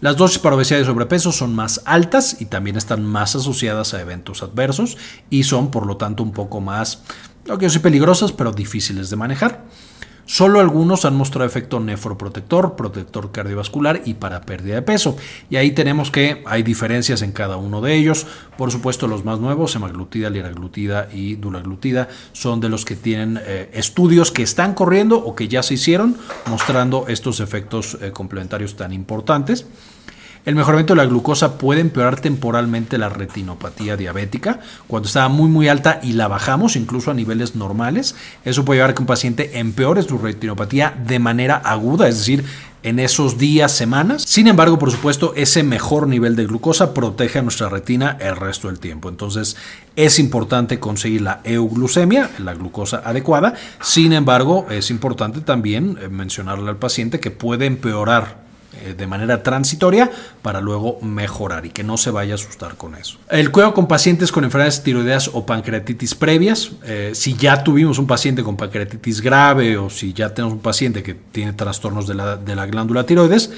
Las 0.00 0.16
dosis 0.16 0.38
para 0.38 0.56
obesidad 0.56 0.80
y 0.80 0.84
sobrepeso 0.84 1.30
son 1.30 1.54
más 1.54 1.82
altas 1.84 2.40
y 2.40 2.46
también 2.46 2.76
están 2.76 3.04
más 3.04 3.36
asociadas 3.36 3.92
a 3.92 4.00
eventos 4.00 4.42
adversos 4.42 4.96
y 5.28 5.42
son 5.42 5.70
por 5.70 5.84
lo 5.84 5.98
tanto 5.98 6.22
un 6.22 6.32
poco 6.32 6.62
más, 6.62 7.02
no 7.46 7.58
quiero 7.58 7.68
decir 7.68 7.82
peligrosas, 7.82 8.32
pero 8.32 8.52
difíciles 8.52 9.10
de 9.10 9.16
manejar. 9.16 9.64
Solo 10.30 10.60
algunos 10.60 11.04
han 11.06 11.16
mostrado 11.16 11.44
efecto 11.44 11.80
nefroprotector, 11.80 12.76
protector 12.76 13.32
cardiovascular 13.32 14.02
y 14.04 14.14
para 14.14 14.42
pérdida 14.42 14.76
de 14.76 14.82
peso. 14.82 15.16
Y 15.50 15.56
ahí 15.56 15.72
tenemos 15.72 16.12
que 16.12 16.44
hay 16.46 16.62
diferencias 16.62 17.22
en 17.22 17.32
cada 17.32 17.56
uno 17.56 17.80
de 17.80 17.96
ellos. 17.96 18.28
Por 18.56 18.70
supuesto, 18.70 19.08
los 19.08 19.24
más 19.24 19.40
nuevos, 19.40 19.72
semaglutida, 19.72 20.30
liraglutida 20.30 21.08
y 21.12 21.34
dulaglutida, 21.34 22.06
son 22.30 22.60
de 22.60 22.68
los 22.68 22.84
que 22.84 22.94
tienen 22.94 23.40
eh, 23.44 23.70
estudios 23.72 24.30
que 24.30 24.44
están 24.44 24.74
corriendo 24.74 25.18
o 25.18 25.34
que 25.34 25.48
ya 25.48 25.64
se 25.64 25.74
hicieron 25.74 26.16
mostrando 26.46 27.06
estos 27.08 27.40
efectos 27.40 27.98
eh, 28.00 28.12
complementarios 28.12 28.76
tan 28.76 28.92
importantes. 28.92 29.66
El 30.46 30.54
mejoramiento 30.54 30.94
de 30.94 30.98
la 30.98 31.06
glucosa 31.06 31.58
puede 31.58 31.82
empeorar 31.82 32.18
temporalmente 32.18 32.96
la 32.96 33.10
retinopatía 33.10 33.98
diabética 33.98 34.60
cuando 34.86 35.06
está 35.06 35.28
muy 35.28 35.50
muy 35.50 35.68
alta 35.68 36.00
y 36.02 36.14
la 36.14 36.28
bajamos 36.28 36.76
incluso 36.76 37.10
a 37.10 37.14
niveles 37.14 37.56
normales. 37.56 38.14
Eso 38.46 38.64
puede 38.64 38.78
llevar 38.78 38.90
a 38.90 38.94
que 38.94 39.02
un 39.02 39.06
paciente 39.06 39.58
empeore 39.58 40.02
su 40.02 40.16
retinopatía 40.16 40.94
de 41.06 41.18
manera 41.18 41.56
aguda, 41.56 42.08
es 42.08 42.16
decir, 42.16 42.44
en 42.82 42.98
esos 42.98 43.36
días, 43.36 43.72
semanas. 43.72 44.22
Sin 44.22 44.46
embargo, 44.46 44.78
por 44.78 44.90
supuesto, 44.90 45.34
ese 45.36 45.62
mejor 45.62 46.08
nivel 46.08 46.36
de 46.36 46.46
glucosa 46.46 46.94
protege 46.94 47.40
a 47.40 47.42
nuestra 47.42 47.68
retina 47.68 48.16
el 48.18 48.36
resto 48.36 48.68
del 48.68 48.78
tiempo. 48.78 49.10
Entonces, 49.10 49.58
es 49.94 50.18
importante 50.18 50.80
conseguir 50.80 51.20
la 51.20 51.40
euglucemia, 51.44 52.30
la 52.38 52.54
glucosa 52.54 53.02
adecuada. 53.04 53.54
Sin 53.82 54.14
embargo, 54.14 54.66
es 54.70 54.90
importante 54.90 55.42
también 55.42 55.98
eh, 56.00 56.08
mencionarle 56.08 56.70
al 56.70 56.78
paciente 56.78 57.20
que 57.20 57.30
puede 57.30 57.66
empeorar 57.66 58.49
de 58.96 59.06
manera 59.06 59.42
transitoria 59.42 60.10
para 60.42 60.60
luego 60.60 60.98
mejorar 61.02 61.66
y 61.66 61.70
que 61.70 61.84
no 61.84 61.96
se 61.96 62.10
vaya 62.10 62.34
a 62.34 62.36
asustar 62.36 62.76
con 62.76 62.94
eso. 62.94 63.18
El 63.28 63.50
cuidado 63.50 63.74
con 63.74 63.86
pacientes 63.86 64.32
con 64.32 64.44
enfermedades 64.44 64.82
tiroideas 64.82 65.30
o 65.32 65.46
pancreatitis 65.46 66.14
previas, 66.14 66.72
eh, 66.84 67.12
si 67.14 67.34
ya 67.34 67.62
tuvimos 67.62 67.98
un 67.98 68.06
paciente 68.06 68.42
con 68.42 68.56
pancreatitis 68.56 69.20
grave 69.20 69.76
o 69.78 69.90
si 69.90 70.12
ya 70.12 70.34
tenemos 70.34 70.54
un 70.54 70.62
paciente 70.62 71.02
que 71.02 71.14
tiene 71.14 71.52
trastornos 71.52 72.06
de 72.06 72.14
la, 72.14 72.36
de 72.36 72.54
la 72.54 72.66
glándula 72.66 73.04
tiroides, 73.04 73.50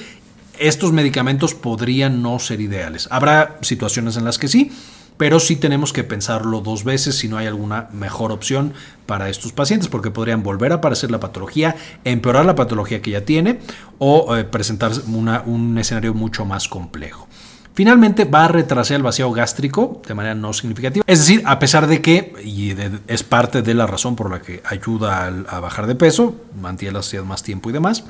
estos 0.59 0.93
medicamentos 0.93 1.55
podrían 1.55 2.23
no 2.23 2.39
ser 2.39 2.61
ideales. 2.61 3.09
Habrá 3.11 3.57
situaciones 3.63 4.17
en 4.17 4.25
las 4.25 4.39
que 4.39 4.49
sí, 4.49 4.71
pero 5.17 5.41
sí 5.41 5.57
tenemos 5.57 5.93
que 5.93 6.05
pensarlo 6.05 6.61
dos 6.61 6.85
veces 6.85 7.17
si 7.17 7.29
no 7.29 7.39
hay 7.39 7.47
alguna 7.47 7.89
mejor 7.93 8.33
opción 8.33 8.75
para 9.07 9.29
estos 9.29 9.53
pacientes, 9.53 9.89
porque 9.89 10.11
podrían 10.11 10.43
volver 10.43 10.73
a 10.73 10.77
aparecer 10.77 11.11
la 11.11 11.21
patología, 11.21 11.77
empeorar 12.05 12.45
la 12.45 12.55
patología 12.55 13.03
que 13.03 13.11
ya 13.11 13.25
tiene 13.25 13.61
o 13.99 14.37
eh, 14.37 14.45
presentar 14.45 14.93
un 15.07 15.79
escenario 15.79 16.15
mucho 16.15 16.45
más 16.45 16.69
complejo. 16.69 17.29
Finalmente 17.75 18.27
va 18.27 18.45
a 18.45 18.49
retrasar 18.49 18.99
el 18.99 19.03
vacío 19.03 19.31
gástrico 19.33 20.03
de 20.07 20.15
manera 20.15 20.35
no 20.35 20.53
significativa. 20.53 21.05
Es 21.07 21.21
decir, 21.21 21.43
a 21.47 21.59
pesar 21.59 21.87
de 21.87 22.03
que, 22.03 22.35
y 22.45 22.75
es 23.07 23.23
parte 23.23 23.63
de 23.63 23.75
la 23.75 23.87
razón 23.87 24.15
por 24.15 24.31
la 24.31 24.43
que 24.43 24.63
ayuda 24.65 25.27
a, 25.49 25.61
bajar 25.61 25.87
de 25.87 25.95
peso, 25.95 26.37
mantiene 26.61 26.93
la 26.93 27.03
saciedad 27.03 27.25
más 27.25 27.43
tiempo 27.43 27.71
y 27.71 27.73
demás, 27.73 28.05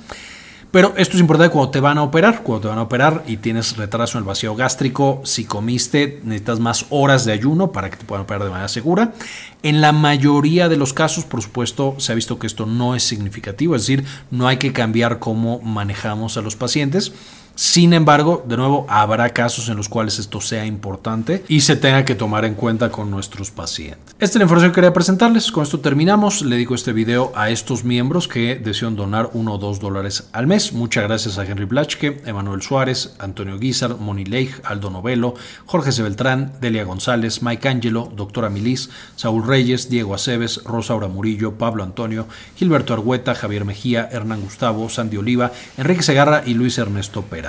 pero 0.72 0.94
esto 0.96 1.16
es 1.16 1.20
importante 1.20 1.52
cuando 1.52 1.70
te 1.70 1.80
van 1.80 1.98
a 1.98 2.02
operar. 2.02 2.42
Cuando 2.42 2.62
te 2.62 2.68
van 2.68 2.78
a 2.78 2.82
operar 2.82 3.22
y 3.26 3.36
tienes 3.36 3.76
retraso 3.76 4.16
en 4.16 4.22
el 4.22 4.28
vacío 4.28 4.56
gástrico, 4.56 5.20
si 5.22 5.44
comiste, 5.44 6.20
necesitas 6.24 6.60
más 6.60 6.86
horas 6.88 7.26
de 7.26 7.32
ayuno 7.32 7.72
para 7.72 7.90
que 7.90 7.98
te 7.98 8.06
puedan 8.06 8.24
operar 8.24 8.44
de 8.44 8.50
manera 8.50 8.68
segura. 8.68 9.12
En 9.62 9.82
la 9.82 9.92
mayoría 9.92 10.70
de 10.70 10.78
los 10.78 10.94
casos, 10.94 11.24
por 11.24 11.42
supuesto, 11.42 11.94
se 11.98 12.10
ha 12.10 12.14
visto 12.14 12.38
que 12.38 12.46
esto 12.46 12.64
no 12.64 12.96
es 12.96 13.02
significativo, 13.02 13.76
es 13.76 13.82
decir, 13.82 14.04
no 14.30 14.48
hay 14.48 14.56
que 14.56 14.72
cambiar 14.72 15.18
cómo 15.18 15.60
manejamos 15.60 16.38
a 16.38 16.40
los 16.40 16.56
pacientes. 16.56 17.12
Sin 17.54 17.92
embargo, 17.92 18.42
de 18.46 18.56
nuevo, 18.56 18.86
habrá 18.88 19.28
casos 19.30 19.68
en 19.68 19.76
los 19.76 19.88
cuales 19.88 20.18
esto 20.18 20.40
sea 20.40 20.64
importante 20.64 21.44
y 21.48 21.60
se 21.60 21.76
tenga 21.76 22.04
que 22.04 22.14
tomar 22.14 22.46
en 22.46 22.54
cuenta 22.54 22.90
con 22.90 23.10
nuestros 23.10 23.50
pacientes. 23.50 24.14
Esta 24.18 24.24
es 24.24 24.36
la 24.36 24.42
información 24.44 24.72
que 24.72 24.76
quería 24.76 24.92
presentarles. 24.92 25.52
Con 25.52 25.64
esto 25.64 25.80
terminamos. 25.80 26.42
Le 26.42 26.56
dedico 26.56 26.74
este 26.74 26.92
video 26.92 27.30
a 27.34 27.50
estos 27.50 27.84
miembros 27.84 28.26
que 28.26 28.56
desean 28.56 28.96
donar 28.96 29.30
uno 29.34 29.54
o 29.54 29.58
dos 29.58 29.80
dólares 29.80 30.28
al 30.32 30.46
mes. 30.46 30.72
Muchas 30.72 31.04
gracias 31.04 31.38
a 31.38 31.44
Henry 31.44 31.66
Blachke, 31.66 32.22
Emanuel 32.24 32.62
Suárez, 32.62 33.14
Antonio 33.18 33.58
Guizar, 33.58 33.96
Moni 33.96 34.24
Leigh, 34.24 34.54
Aldo 34.64 34.88
Novelo, 34.88 35.34
Jorge 35.66 35.92
Sebeltrán, 35.92 36.54
Delia 36.60 36.84
González, 36.84 37.42
Mike 37.42 37.68
Angelo, 37.68 38.10
Doctora 38.16 38.48
Milis, 38.48 38.88
Saúl 39.16 39.46
Reyes, 39.46 39.90
Diego 39.90 40.14
Aceves, 40.14 40.64
Rosaura 40.64 41.08
Murillo, 41.08 41.58
Pablo 41.58 41.82
Antonio, 41.82 42.26
Gilberto 42.56 42.94
Argueta, 42.94 43.34
Javier 43.34 43.64
Mejía, 43.66 44.08
Hernán 44.10 44.40
Gustavo, 44.40 44.88
Sandy 44.88 45.18
Oliva, 45.18 45.52
Enrique 45.76 46.02
Segarra 46.02 46.42
y 46.46 46.54
Luis 46.54 46.78
Ernesto 46.78 47.22
Pérez. 47.22 47.41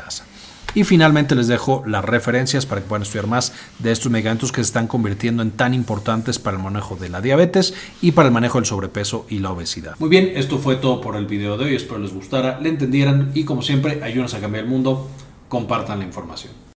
Y 0.76 0.86
finalmente 0.86 1.36
les 1.36 1.48
dejo 1.48 1.84
las 1.86 2.04
referencias 2.04 2.66
para 2.66 2.82
que 2.82 2.88
puedan 2.88 3.04
estudiar 3.04 3.28
más 3.28 3.54
de 3.78 3.92
estos 3.92 4.12
medicamentos 4.12 4.52
que 4.52 4.58
se 4.58 4.68
están 4.68 4.88
convirtiendo 4.88 5.44
en 5.44 5.52
tan 5.52 5.74
importantes 5.74 6.40
para 6.40 6.58
el 6.58 6.64
manejo 6.64 6.96
de 6.96 7.10
la 7.10 7.22
diabetes 7.22 7.76
y 8.02 8.14
para 8.14 8.30
el 8.30 8.34
manejo 8.34 8.58
del 8.58 8.66
sobrepeso 8.66 9.28
y 9.30 9.40
la 9.40 9.52
obesidad. 9.52 9.96
Muy 10.00 10.10
bien, 10.10 10.32
esto 10.36 10.58
fue 10.58 10.78
todo 10.78 11.00
por 11.00 11.16
el 11.16 11.28
video 11.28 11.58
de 11.58 11.66
hoy. 11.66 11.76
Espero 11.76 12.00
les 12.00 12.14
gustara, 12.14 12.60
le 12.60 12.70
entendieran 12.70 13.32
y 13.36 13.44
como 13.44 13.62
siempre, 13.62 14.04
ayúdenos 14.04 14.34
a 14.34 14.40
cambiar 14.40 14.64
el 14.64 14.70
mundo. 14.70 15.10
Compartan 15.48 16.00
la 16.00 16.06
información. 16.06 16.63